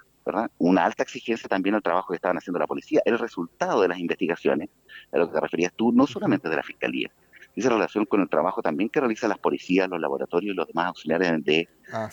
una 0.58 0.84
alta 0.84 1.02
exigencia 1.02 1.48
también 1.48 1.74
al 1.74 1.82
trabajo 1.82 2.08
que 2.08 2.16
estaban 2.16 2.36
haciendo 2.36 2.58
la 2.58 2.66
policía. 2.66 3.02
El 3.04 3.18
resultado 3.18 3.82
de 3.82 3.88
las 3.88 3.98
investigaciones, 3.98 4.68
a 5.12 5.18
lo 5.18 5.28
que 5.28 5.34
te 5.34 5.40
referías 5.40 5.72
tú, 5.74 5.92
no 5.92 6.06
solamente 6.06 6.48
de 6.48 6.56
la 6.56 6.62
Fiscalía, 6.62 7.10
dice 7.54 7.68
relación 7.68 8.04
con 8.04 8.20
el 8.20 8.28
trabajo 8.28 8.62
también 8.62 8.88
que 8.90 9.00
realizan 9.00 9.30
las 9.30 9.38
policías, 9.38 9.88
los 9.88 10.00
laboratorios 10.00 10.54
y 10.54 10.56
los 10.56 10.68
demás 10.68 10.88
auxiliares 10.88 11.44
de, 11.44 11.68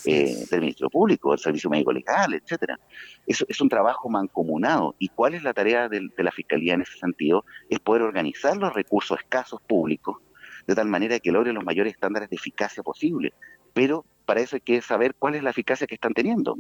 eh, 0.05 0.45
del 0.49 0.61
Ministerio 0.61 0.89
Público, 0.89 1.33
el 1.33 1.39
Servicio 1.39 1.69
Médico 1.69 1.91
Legal, 1.91 2.33
etcétera. 2.33 2.79
Eso 3.25 3.45
es 3.47 3.61
un 3.61 3.69
trabajo 3.69 4.09
mancomunado. 4.09 4.95
¿Y 4.97 5.09
cuál 5.09 5.35
es 5.35 5.43
la 5.43 5.53
tarea 5.53 5.89
de, 5.89 6.09
de 6.15 6.23
la 6.23 6.31
Fiscalía 6.31 6.73
en 6.73 6.81
ese 6.81 6.97
sentido? 6.97 7.45
Es 7.69 7.79
poder 7.79 8.01
organizar 8.01 8.57
los 8.57 8.73
recursos 8.73 9.19
escasos 9.19 9.61
públicos 9.61 10.17
de 10.65 10.75
tal 10.75 10.87
manera 10.87 11.19
que 11.19 11.31
logren 11.31 11.55
los 11.55 11.63
mayores 11.63 11.93
estándares 11.93 12.29
de 12.29 12.35
eficacia 12.35 12.83
posible. 12.83 13.33
Pero 13.73 14.05
para 14.27 14.41
eso 14.41 14.57
hay 14.57 14.61
que 14.61 14.81
saber 14.81 15.15
cuál 15.15 15.35
es 15.35 15.41
la 15.41 15.51
eficacia 15.51 15.87
que 15.87 15.95
están 15.95 16.13
teniendo 16.13 16.57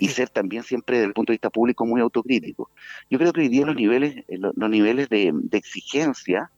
y 0.00 0.08
ser 0.08 0.30
también 0.30 0.62
siempre 0.62 0.96
desde 0.96 1.08
el 1.08 1.12
punto 1.12 1.32
de 1.32 1.34
vista 1.34 1.50
público 1.50 1.84
muy 1.84 2.00
autocrítico. 2.00 2.70
Yo 3.10 3.18
creo 3.18 3.32
que 3.32 3.42
hoy 3.42 3.48
día 3.48 3.66
los 3.66 3.76
niveles, 3.76 4.16
eh, 4.28 4.38
los, 4.38 4.70
niveles 4.70 5.08
de, 5.08 5.34
exigencia 5.52 6.50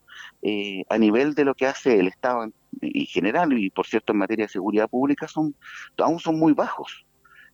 eh, 0.42 0.84
a 0.90 0.98
nivel 0.98 1.34
de 1.34 1.44
lo 1.44 1.54
que 1.54 1.66
hace 1.66 1.98
el 1.98 2.08
Estado 2.08 2.44
en, 2.44 2.52
general 3.06 3.58
y 3.58 3.70
por 3.70 3.86
cierto 3.86 4.12
en 4.12 4.18
materia 4.18 4.44
de 4.44 4.52
seguridad 4.52 4.88
pública 4.88 5.26
son 5.26 5.56
aún 5.96 6.20
son 6.20 6.38
muy 6.38 6.52
bajos. 6.52 7.06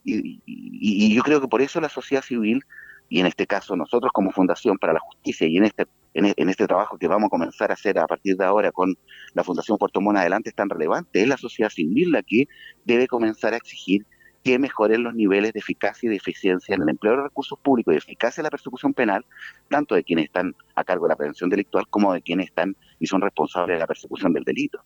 Y, 0.05 1.15
yo 1.15 1.23
creo 1.23 1.41
que 1.41 1.47
por 1.47 1.63
eso 1.63 1.81
la 1.81 1.89
sociedad 1.89 2.25
civil 2.25 2.65
y 3.13 3.21
en 3.21 3.27
este 3.27 3.47
caso 3.47 3.77
nosotros 3.77 4.11
como 4.11 4.31
Fundación 4.31 4.79
para 4.79 4.95
la 4.95 5.01
Justicia 5.01 5.47
y 5.47 5.59
en 5.59 5.65
este 5.65 5.87
en, 6.15 6.49
este 6.49 6.67
trabajo 6.67 6.97
que 6.97 7.09
vamos 7.09 7.27
a 7.27 7.31
comenzar 7.31 7.71
a 7.71 7.75
hacer 7.75 7.99
a 7.99 8.07
partir 8.07 8.37
de 8.39 8.45
ahora 8.47 8.73
con 8.73 8.97
la 9.35 9.45
Fundación 9.45 9.77
Puerto 9.77 10.01
Montt 10.01 10.19
adelante 10.19 10.49
es 10.49 10.55
tan 10.55 10.71
relevante, 10.71 11.21
es 11.21 11.29
la 11.29 11.37
sociedad 11.37 11.69
civil 11.69 12.11
la 12.11 12.23
que 12.23 12.49
debe 12.87 13.07
comenzar 13.07 13.53
a 13.53 13.59
exigir 13.59 14.07
que 14.43 14.59
mejoren 14.59 15.03
los 15.03 15.15
niveles 15.15 15.53
de 15.53 15.61
eficacia 15.61 16.07
y 16.07 16.11
de 16.11 16.17
eficiencia 16.17 16.75
en 16.75 16.83
el 16.83 16.89
empleo 16.89 17.17
de 17.17 17.25
recursos 17.25 17.59
públicos 17.59 17.93
y 17.93 17.99
eficacia 17.99 18.41
en 18.41 18.45
la 18.45 18.51
persecución 18.51 18.95
penal, 18.95 19.27
tanto 19.69 19.95
de 19.95 20.05
quienes 20.05 20.25
están 20.25 20.55
a 20.75 20.83
cargo 20.83 21.05
de 21.05 21.11
la 21.11 21.17
prevención 21.17 21.51
delictual 21.51 21.87
como 21.89 22.15
de 22.15 22.23
quienes 22.23 22.47
están 22.47 22.75
y 22.99 23.07
son 23.07 23.21
responsables 23.21 23.77
de 23.77 23.81
la 23.81 23.87
persecución 23.87 24.33
del 24.33 24.45
delito. 24.45 24.83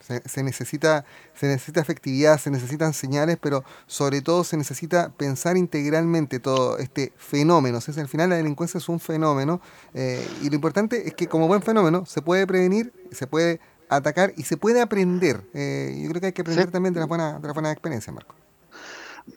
Se, 0.00 0.42
necesita, 0.42 1.04
se 1.34 1.46
necesita 1.46 1.80
efectividad, 1.80 2.38
se 2.38 2.50
necesitan 2.50 2.92
señales, 2.92 3.38
pero 3.40 3.64
sobre 3.86 4.20
todo 4.20 4.44
se 4.44 4.56
necesita 4.56 5.10
pensar 5.10 5.56
integralmente 5.56 6.40
todo 6.40 6.78
este 6.78 7.12
fenómeno. 7.16 7.78
O 7.78 7.80
sea, 7.80 7.94
al 8.02 8.08
final 8.08 8.30
la 8.30 8.36
delincuencia 8.36 8.78
es 8.78 8.88
un 8.88 9.00
fenómeno 9.00 9.60
eh, 9.94 10.26
y 10.42 10.48
lo 10.48 10.54
importante 10.54 11.08
es 11.08 11.14
que 11.14 11.26
como 11.26 11.48
buen 11.48 11.62
fenómeno 11.62 12.06
se 12.06 12.22
puede 12.22 12.46
prevenir, 12.46 12.92
se 13.12 13.26
puede 13.26 13.60
atacar 13.88 14.32
y 14.36 14.44
se 14.44 14.56
puede 14.56 14.80
aprender. 14.80 15.42
Eh, 15.54 15.98
yo 16.02 16.08
creo 16.10 16.20
que 16.20 16.26
hay 16.28 16.32
que 16.32 16.42
aprender 16.42 16.70
también 16.70 16.94
de 16.94 17.00
las 17.00 17.08
buenas 17.08 17.40
de 17.40 17.48
la 17.48 17.52
buena 17.52 17.72
experiencias, 17.72 18.14
Marco. 18.14 18.34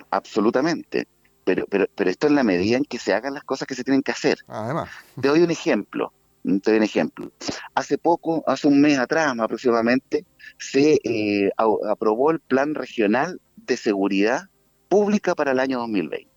Absolutamente. 0.09 1.07
Pero, 1.43 1.65
pero, 1.69 1.87
pero 1.93 2.09
esto 2.09 2.27
en 2.27 2.35
la 2.35 2.43
medida 2.43 2.77
en 2.77 2.85
que 2.85 2.99
se 2.99 3.13
hagan 3.13 3.33
las 3.33 3.43
cosas 3.43 3.67
que 3.67 3.75
se 3.75 3.83
tienen 3.83 4.01
que 4.01 4.11
hacer. 4.11 4.39
Además. 4.47 4.89
Te 5.19 5.27
doy 5.27 5.41
un 5.41 5.51
ejemplo. 5.51 6.13
Te 6.43 6.71
doy 6.71 6.77
un 6.77 6.83
ejemplo. 6.83 7.31
Hace 7.73 7.97
poco, 7.97 8.43
hace 8.47 8.67
un 8.67 8.81
mes 8.81 8.99
atrás 8.99 9.33
aproximadamente, 9.39 10.25
se 10.57 10.99
eh, 11.03 11.51
aprobó 11.57 12.31
el 12.31 12.39
Plan 12.39 12.75
Regional 12.75 13.39
de 13.55 13.77
Seguridad 13.77 14.49
Pública 14.89 15.35
para 15.35 15.51
el 15.51 15.59
año 15.59 15.79
2020. 15.79 16.31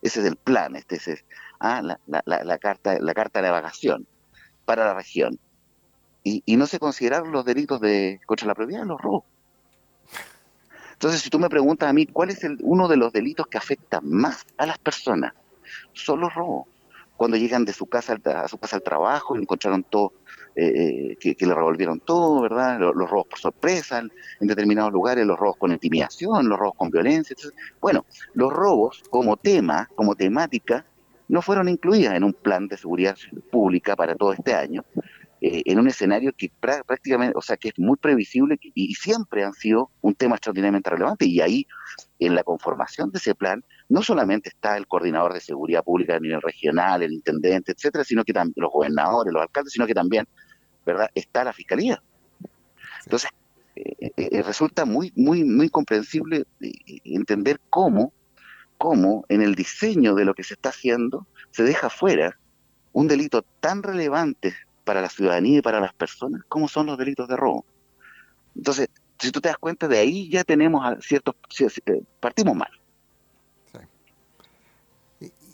Ese 0.00 0.20
es 0.20 0.26
el 0.26 0.36
plan, 0.36 0.76
este 0.76 0.94
es 0.94 1.24
ah, 1.58 1.82
la, 1.82 1.98
la, 2.06 2.22
la, 2.24 2.44
la, 2.44 2.58
carta, 2.58 2.98
la 3.00 3.14
carta 3.14 3.42
de 3.42 3.48
navegación 3.48 4.06
para 4.64 4.84
la 4.84 4.94
región 4.94 5.40
y, 6.22 6.56
no 6.56 6.66
se 6.66 6.78
consideraron 6.78 7.32
los 7.32 7.44
delitos 7.44 7.80
de 7.80 8.20
contra 8.26 8.46
la 8.46 8.54
propiedad, 8.54 8.84
los 8.84 9.00
robos. 9.00 9.24
Entonces, 10.92 11.20
si 11.20 11.30
tú 11.30 11.38
me 11.38 11.48
preguntas 11.48 11.88
a 11.88 11.92
mí, 11.92 12.06
¿cuál 12.06 12.30
es 12.30 12.42
el, 12.44 12.58
uno 12.60 12.88
de 12.88 12.96
los 12.96 13.12
delitos 13.12 13.46
que 13.46 13.58
afecta 13.58 14.00
más 14.00 14.44
a 14.56 14.66
las 14.66 14.78
personas? 14.78 15.32
Son 15.92 16.20
los 16.20 16.34
robos. 16.34 16.66
Cuando 17.18 17.36
llegan 17.36 17.66
de 17.66 17.72
su 17.72 17.86
casa 17.86 18.16
a 18.24 18.48
su 18.48 18.58
casa 18.58 18.76
al 18.76 18.82
trabajo 18.82 19.36
y 19.36 19.40
encontraron 19.40 19.82
todo, 19.82 20.12
eh, 20.54 21.16
eh, 21.20 21.34
que, 21.34 21.46
le 21.46 21.52
revolvieron 21.52 21.98
todo, 21.98 22.40
¿verdad? 22.40 22.78
Los, 22.78 22.94
robos 22.94 23.26
por 23.26 23.40
sorpresa 23.40 23.98
en, 23.98 24.10
determinados 24.46 24.92
lugares, 24.92 25.26
los 25.26 25.36
robos 25.36 25.56
con 25.56 25.72
intimidación, 25.72 26.48
los 26.48 26.56
robos 26.56 26.76
con 26.76 26.90
violencia. 26.90 27.36
bueno, 27.80 28.06
los 28.34 28.52
robos 28.52 29.02
como 29.10 29.36
tema, 29.36 29.88
como 29.96 30.14
temática, 30.14 30.86
no 31.26 31.42
fueron 31.42 31.68
incluidas 31.68 32.14
en 32.14 32.22
un 32.22 32.32
plan 32.32 32.68
de 32.68 32.76
seguridad 32.76 33.16
pública 33.50 33.96
para 33.96 34.14
todo 34.14 34.32
este 34.32 34.54
año, 34.54 34.84
eh, 35.40 35.62
en 35.66 35.78
un 35.78 35.88
escenario 35.88 36.32
que 36.36 36.50
prácticamente, 36.60 37.36
o 37.36 37.42
sea, 37.42 37.56
que 37.56 37.68
es 37.68 37.78
muy 37.78 37.96
previsible 37.96 38.58
y, 38.62 38.94
siempre 38.94 39.44
han 39.44 39.52
sido 39.52 39.90
un 40.00 40.14
tema 40.14 40.36
extraordinariamente 40.36 40.88
relevante. 40.88 41.26
Y 41.26 41.40
ahí, 41.40 41.66
en 42.20 42.34
la 42.34 42.42
conformación 42.42 43.10
de 43.10 43.18
ese 43.18 43.34
plan, 43.34 43.64
no 43.88 44.02
solamente 44.02 44.50
está 44.50 44.76
el 44.76 44.86
coordinador 44.86 45.34
de 45.34 45.40
seguridad 45.40 45.82
pública 45.82 46.16
a 46.16 46.20
nivel 46.20 46.42
regional, 46.42 47.02
el 47.02 47.12
intendente, 47.12 47.72
etcétera, 47.72 48.04
sino 48.04 48.24
que 48.24 48.32
también 48.32 48.54
los 48.56 48.72
gobernadores, 48.72 49.32
los 49.32 49.42
alcaldes, 49.42 49.72
sino 49.72 49.86
que 49.86 49.94
también, 49.94 50.26
¿verdad?, 50.84 51.08
está 51.14 51.44
la 51.44 51.52
fiscalía. 51.52 52.02
Entonces, 53.04 53.30
eh, 53.76 54.10
eh, 54.16 54.42
resulta 54.42 54.84
muy, 54.84 55.12
muy, 55.16 55.44
muy 55.44 55.68
comprensible 55.68 56.44
entender 57.04 57.60
cómo, 57.70 58.12
cómo 58.76 59.24
en 59.28 59.40
el 59.40 59.54
diseño 59.54 60.14
de 60.14 60.24
lo 60.24 60.34
que 60.34 60.44
se 60.44 60.54
está 60.54 60.70
haciendo 60.70 61.26
se 61.50 61.62
deja 61.62 61.88
fuera 61.88 62.38
un 62.92 63.08
delito 63.08 63.42
tan 63.60 63.82
relevante 63.82 64.54
para 64.84 65.00
la 65.00 65.08
ciudadanía 65.08 65.58
y 65.58 65.62
para 65.62 65.80
las 65.80 65.94
personas, 65.94 66.42
como 66.48 66.66
son 66.66 66.86
los 66.86 66.98
delitos 66.98 67.28
de 67.28 67.36
robo. 67.36 67.64
Entonces, 68.56 68.88
si 69.18 69.30
tú 69.30 69.40
te 69.40 69.48
das 69.48 69.58
cuenta, 69.58 69.86
de 69.86 69.98
ahí 69.98 70.28
ya 70.30 70.44
tenemos 70.44 70.82
ciertos, 71.04 71.34
eh, 71.86 72.02
partimos 72.20 72.56
mal. 72.56 72.70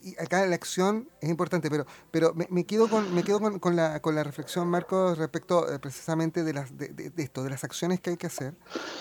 Y, 0.04 0.14
acá 0.20 0.46
la 0.46 0.54
acción 0.54 1.08
es 1.20 1.30
importante, 1.30 1.70
pero 1.70 1.86
pero 2.10 2.34
me, 2.34 2.64
quedo 2.64 2.88
con 2.88 3.14
me 3.14 3.22
quedo 3.22 3.40
con, 3.40 3.76
la, 3.76 4.00
con 4.00 4.14
la 4.14 4.22
reflexión, 4.22 4.68
Marco, 4.68 5.14
respecto 5.14 5.72
eh, 5.72 5.78
precisamente 5.78 6.44
de, 6.44 6.52
las, 6.52 6.76
de, 6.76 7.12
esto, 7.16 7.42
de 7.42 7.50
las 7.50 7.64
acciones 7.64 8.00
que 8.00 8.10
hay 8.10 8.16
que 8.16 8.26
hacer. 8.26 8.54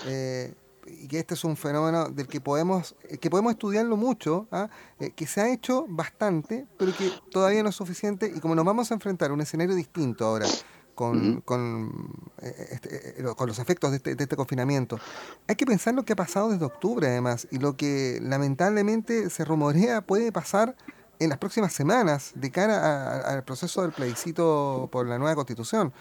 Eh, 0.07 0.55
y 0.85 1.07
que 1.07 1.19
este 1.19 1.33
es 1.33 1.43
un 1.43 1.55
fenómeno 1.55 2.09
del 2.09 2.27
que 2.27 2.41
podemos, 2.41 2.95
eh, 3.03 3.17
que 3.17 3.29
podemos 3.29 3.53
estudiarlo 3.53 3.97
mucho, 3.97 4.47
¿ah? 4.51 4.69
eh, 4.99 5.11
que 5.11 5.27
se 5.27 5.41
ha 5.41 5.51
hecho 5.51 5.85
bastante, 5.87 6.67
pero 6.77 6.95
que 6.95 7.11
todavía 7.31 7.63
no 7.63 7.69
es 7.69 7.75
suficiente. 7.75 8.31
Y 8.33 8.39
como 8.39 8.55
nos 8.55 8.65
vamos 8.65 8.91
a 8.91 8.93
enfrentar 8.93 9.31
a 9.31 9.33
un 9.33 9.41
escenario 9.41 9.75
distinto 9.75 10.25
ahora, 10.25 10.47
con, 10.95 11.41
con, 11.41 12.09
eh, 12.41 12.67
este, 12.71 13.23
con 13.35 13.47
los 13.47 13.59
efectos 13.59 13.91
de 13.91 13.97
este, 13.97 14.15
de 14.15 14.23
este, 14.23 14.35
confinamiento. 14.35 14.99
Hay 15.47 15.55
que 15.55 15.65
pensar 15.65 15.93
lo 15.93 16.03
que 16.03 16.13
ha 16.13 16.15
pasado 16.15 16.49
desde 16.49 16.65
octubre, 16.65 17.07
además, 17.07 17.47
y 17.51 17.57
lo 17.57 17.75
que 17.75 18.19
lamentablemente 18.21 19.29
se 19.29 19.45
rumorea 19.45 20.01
puede 20.01 20.31
pasar 20.31 20.75
en 21.19 21.29
las 21.29 21.37
próximas 21.37 21.73
semanas 21.73 22.31
de 22.35 22.51
cara 22.51 23.19
al 23.21 23.43
proceso 23.43 23.81
del 23.81 23.91
plebiscito 23.91 24.89
por 24.91 25.07
la 25.07 25.17
nueva 25.17 25.35
constitución 25.35 25.93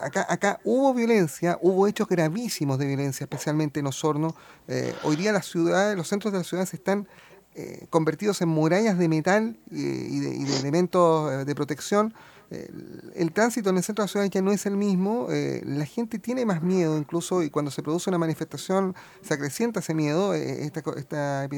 acá, 0.00 0.26
acá 0.28 0.60
hubo 0.64 0.94
violencia, 0.94 1.58
hubo 1.60 1.86
hechos 1.86 2.08
gravísimos 2.08 2.78
de 2.78 2.86
violencia, 2.86 3.24
especialmente 3.24 3.80
en 3.80 3.86
Osorno. 3.86 4.34
Eh, 4.66 4.94
hoy 5.02 5.16
día 5.16 5.32
las 5.32 5.46
ciudades, 5.46 5.96
los 5.96 6.08
centros 6.08 6.32
de 6.32 6.38
las 6.38 6.46
ciudades 6.46 6.74
están 6.74 7.08
eh, 7.54 7.86
convertidos 7.90 8.40
en 8.42 8.48
murallas 8.48 8.98
de 8.98 9.08
metal 9.08 9.58
eh, 9.70 9.76
y, 9.76 10.20
de, 10.20 10.58
elementos 10.58 11.46
de 11.46 11.54
protección. 11.54 12.14
El 12.50 13.32
tránsito 13.32 13.70
en 13.70 13.76
el 13.76 13.82
centro 13.82 14.02
de 14.02 14.06
la 14.06 14.10
ciudad 14.10 14.26
ya 14.26 14.40
no 14.40 14.52
es 14.52 14.64
el 14.64 14.76
mismo, 14.76 15.28
la 15.30 15.84
gente 15.84 16.18
tiene 16.18 16.46
más 16.46 16.62
miedo 16.62 16.96
incluso 16.96 17.42
y 17.42 17.50
cuando 17.50 17.70
se 17.70 17.82
produce 17.82 18.08
una 18.08 18.18
manifestación 18.18 18.94
se 19.20 19.34
acrecienta 19.34 19.80
ese 19.80 19.92
miedo, 19.94 20.32
esta, 20.32 20.82
esta 20.96 21.48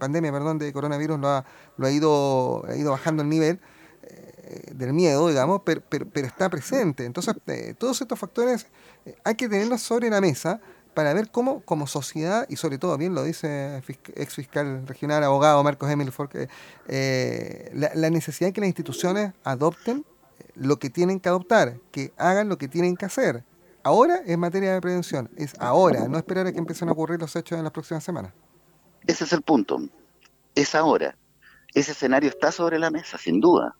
pandemia 0.00 0.32
perdón, 0.32 0.58
de 0.58 0.72
coronavirus 0.72 1.20
lo 1.20 1.28
ha, 1.28 1.44
lo 1.76 1.86
ha, 1.86 1.90
ido, 1.92 2.64
ha 2.66 2.74
ido 2.74 2.90
bajando 2.90 3.22
el 3.22 3.28
nivel. 3.28 3.60
Eh, 4.50 4.72
del 4.74 4.92
miedo, 4.92 5.28
digamos, 5.28 5.62
pero, 5.64 5.80
pero, 5.88 6.26
está 6.26 6.50
presente. 6.50 7.04
Entonces, 7.04 7.36
eh, 7.46 7.74
todos 7.78 8.00
estos 8.00 8.18
factores 8.18 8.66
eh, 9.06 9.14
hay 9.22 9.36
que 9.36 9.48
tenerlos 9.48 9.80
sobre 9.80 10.10
la 10.10 10.20
mesa 10.20 10.60
para 10.92 11.14
ver 11.14 11.30
cómo, 11.30 11.60
como 11.60 11.86
sociedad, 11.86 12.46
y 12.48 12.56
sobre 12.56 12.78
todo, 12.78 12.98
bien 12.98 13.14
lo 13.14 13.22
dice 13.22 13.80
ex 14.16 14.34
fiscal 14.34 14.88
regional, 14.88 15.22
abogado 15.22 15.62
Marcos 15.62 15.88
Emil 15.88 16.12
la, 16.88 17.90
la, 17.94 18.10
necesidad 18.10 18.48
de 18.48 18.52
que 18.52 18.60
las 18.60 18.66
instituciones 18.66 19.32
adopten 19.44 20.04
lo 20.60 20.78
que 20.78 20.90
tienen 20.90 21.20
que 21.20 21.28
adoptar, 21.28 21.78
que 21.90 22.12
hagan 22.16 22.48
lo 22.48 22.58
que 22.58 22.68
tienen 22.68 22.96
que 22.96 23.06
hacer. 23.06 23.44
Ahora 23.82 24.16
es 24.26 24.36
materia 24.36 24.74
de 24.74 24.80
prevención, 24.80 25.30
es 25.36 25.54
ahora, 25.58 26.06
no 26.06 26.18
esperar 26.18 26.46
a 26.46 26.52
que 26.52 26.58
empiecen 26.58 26.88
a 26.90 26.92
ocurrir 26.92 27.18
los 27.18 27.34
hechos 27.34 27.56
en 27.58 27.64
las 27.64 27.72
próximas 27.72 28.04
semanas. 28.04 28.32
Ese 29.06 29.24
es 29.24 29.32
el 29.32 29.40
punto, 29.40 29.80
es 30.54 30.74
ahora. 30.74 31.16
Ese 31.72 31.92
escenario 31.92 32.28
está 32.28 32.52
sobre 32.52 32.78
la 32.78 32.90
mesa, 32.90 33.16
sin 33.16 33.40
duda 33.40 33.74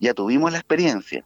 ya 0.00 0.14
tuvimos 0.14 0.52
la 0.52 0.58
experiencia. 0.58 1.24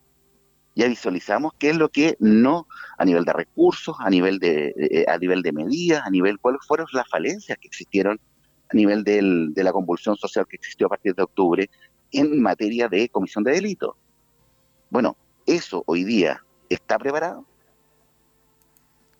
ya 0.76 0.86
visualizamos 0.86 1.52
qué 1.58 1.70
es 1.70 1.76
lo 1.76 1.88
que 1.88 2.16
no, 2.20 2.66
a 2.96 3.04
nivel 3.04 3.24
de 3.24 3.32
recursos, 3.32 3.96
a 3.98 4.08
nivel 4.08 4.38
de, 4.38 4.72
eh, 4.76 5.04
a 5.08 5.18
nivel 5.18 5.42
de 5.42 5.52
medidas, 5.52 6.02
a 6.06 6.10
nivel 6.10 6.38
cuáles 6.38 6.60
fueron 6.66 6.86
las 6.92 7.08
falencias 7.08 7.58
que 7.58 7.66
existieron 7.68 8.20
a 8.68 8.76
nivel 8.76 9.02
del, 9.02 9.52
de 9.52 9.64
la 9.64 9.72
convulsión 9.72 10.16
social 10.16 10.46
que 10.48 10.56
existió 10.56 10.86
a 10.86 10.90
partir 10.90 11.14
de 11.14 11.24
octubre 11.24 11.68
en 12.12 12.40
materia 12.40 12.88
de 12.88 13.08
comisión 13.08 13.42
de 13.44 13.52
delitos. 13.52 13.96
Bueno, 14.90 15.16
¿eso 15.46 15.82
hoy 15.86 16.04
día 16.04 16.44
está 16.68 16.98
preparado? 16.98 17.46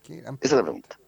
Esa 0.09 0.35
es 0.41 0.53
la 0.53 0.63
pregunta. 0.63 0.99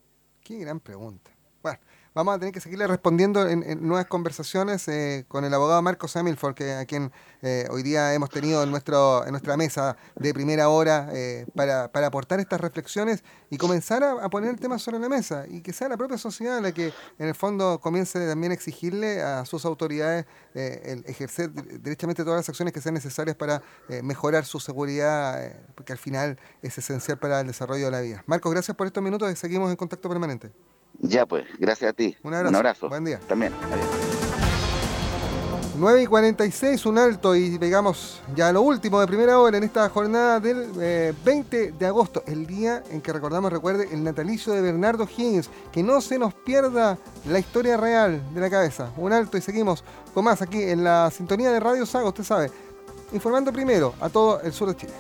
Qué 0.44 0.58
gran 0.58 0.78
pregunta. 0.78 1.30
Bueno, 1.62 1.80
vamos 2.14 2.34
a 2.34 2.38
tener 2.38 2.52
que 2.52 2.60
seguirle 2.60 2.86
respondiendo 2.86 3.48
en, 3.48 3.86
nuevas 3.86 4.06
conversaciones 4.06 4.86
eh, 4.88 5.24
con 5.28 5.44
el 5.44 5.54
abogado 5.54 5.80
Marcos 5.82 6.14
Hamilford, 6.16 6.54
que, 6.54 6.72
a 6.72 6.84
quien 6.84 7.10
eh, 7.40 7.66
hoy 7.70 7.82
día 7.82 8.12
hemos 8.14 8.30
tenido 8.30 8.62
en, 8.62 8.70
nuestro, 8.70 9.24
en 9.24 9.30
nuestra 9.30 9.56
mesa 9.56 9.96
de 10.16 10.34
primera 10.34 10.68
hora 10.68 11.08
eh, 11.12 11.46
para, 11.54 11.84
aportar 12.06 12.40
estas 12.40 12.60
reflexiones 12.60 13.24
y 13.50 13.56
comenzar 13.56 14.02
a, 14.02 14.28
poner 14.28 14.50
el 14.50 14.60
tema 14.60 14.78
sobre 14.78 14.98
la 14.98 15.08
mesa 15.08 15.44
y 15.48 15.62
que 15.62 15.72
sea 15.72 15.88
la 15.88 15.96
propia 15.96 16.18
sociedad 16.18 16.60
la 16.60 16.72
que 16.72 16.92
en 17.18 17.28
el 17.28 17.34
fondo 17.34 17.80
comience 17.80 18.26
también 18.26 18.52
a 18.52 18.54
exigirle 18.54 19.22
a 19.22 19.44
sus 19.44 19.64
autoridades 19.64 20.26
el 20.54 21.04
ejercer 21.06 21.50
derechamente 21.50 22.24
todas 22.24 22.40
las 22.40 22.48
acciones 22.48 22.74
que 22.74 22.80
sean 22.80 22.94
necesarias 22.94 23.36
para 23.36 23.62
mejorar 24.02 24.44
su 24.44 24.60
seguridad, 24.60 25.52
porque 25.74 25.92
al 25.92 25.98
final 25.98 26.38
es 26.60 26.76
esencial 26.76 27.18
para 27.18 27.40
el 27.40 27.46
desarrollo 27.46 27.86
de 27.86 27.90
la 27.90 28.00
vida. 28.00 28.22
Marcos, 28.26 28.52
gracias 28.52 28.76
por 28.76 28.86
estos 28.86 29.02
minutos 29.02 29.30
y 29.32 29.36
seguimos 29.36 29.70
en 29.70 29.76
contacto 29.76 30.08
permanente. 30.08 30.52
Ya 31.02 31.26
pues, 31.26 31.44
gracias 31.58 31.90
a 31.90 31.92
ti. 31.92 32.16
Un 32.22 32.34
abrazo. 32.34 32.88
Buen 32.88 33.04
día. 33.04 33.18
También. 33.28 33.52
Adiós. 33.70 34.02
9 35.74 36.02
y 36.02 36.06
46, 36.06 36.86
un 36.86 36.98
alto 36.98 37.34
y 37.34 37.56
digamos 37.58 38.20
ya 38.36 38.52
lo 38.52 38.62
último 38.62 39.00
de 39.00 39.06
primera 39.06 39.40
hora 39.40 39.56
en 39.56 39.64
esta 39.64 39.88
jornada 39.88 40.38
del 40.38 40.70
20 41.24 41.64
eh, 41.64 41.74
de 41.76 41.86
agosto, 41.86 42.22
el 42.26 42.46
día 42.46 42.84
en 42.90 43.00
que 43.00 43.12
recordamos, 43.12 43.50
recuerde, 43.50 43.88
el 43.90 44.04
natalicio 44.04 44.52
de 44.52 44.60
Bernardo 44.60 45.08
Higgins. 45.08 45.50
Que 45.72 45.82
no 45.82 46.00
se 46.00 46.18
nos 46.18 46.34
pierda 46.34 46.98
la 47.26 47.38
historia 47.38 47.76
real 47.76 48.22
de 48.32 48.40
la 48.40 48.50
cabeza. 48.50 48.92
Un 48.96 49.12
alto 49.12 49.36
y 49.38 49.40
seguimos 49.40 49.82
con 50.14 50.24
más 50.24 50.40
aquí 50.40 50.62
en 50.62 50.84
la 50.84 51.10
sintonía 51.10 51.50
de 51.50 51.58
Radio 51.58 51.84
Saga, 51.84 52.06
usted 52.06 52.22
sabe, 52.24 52.50
informando 53.12 53.52
primero 53.52 53.94
a 54.00 54.08
todo 54.08 54.40
el 54.42 54.52
sur 54.52 54.68
de 54.68 54.76
Chile. 54.76 54.92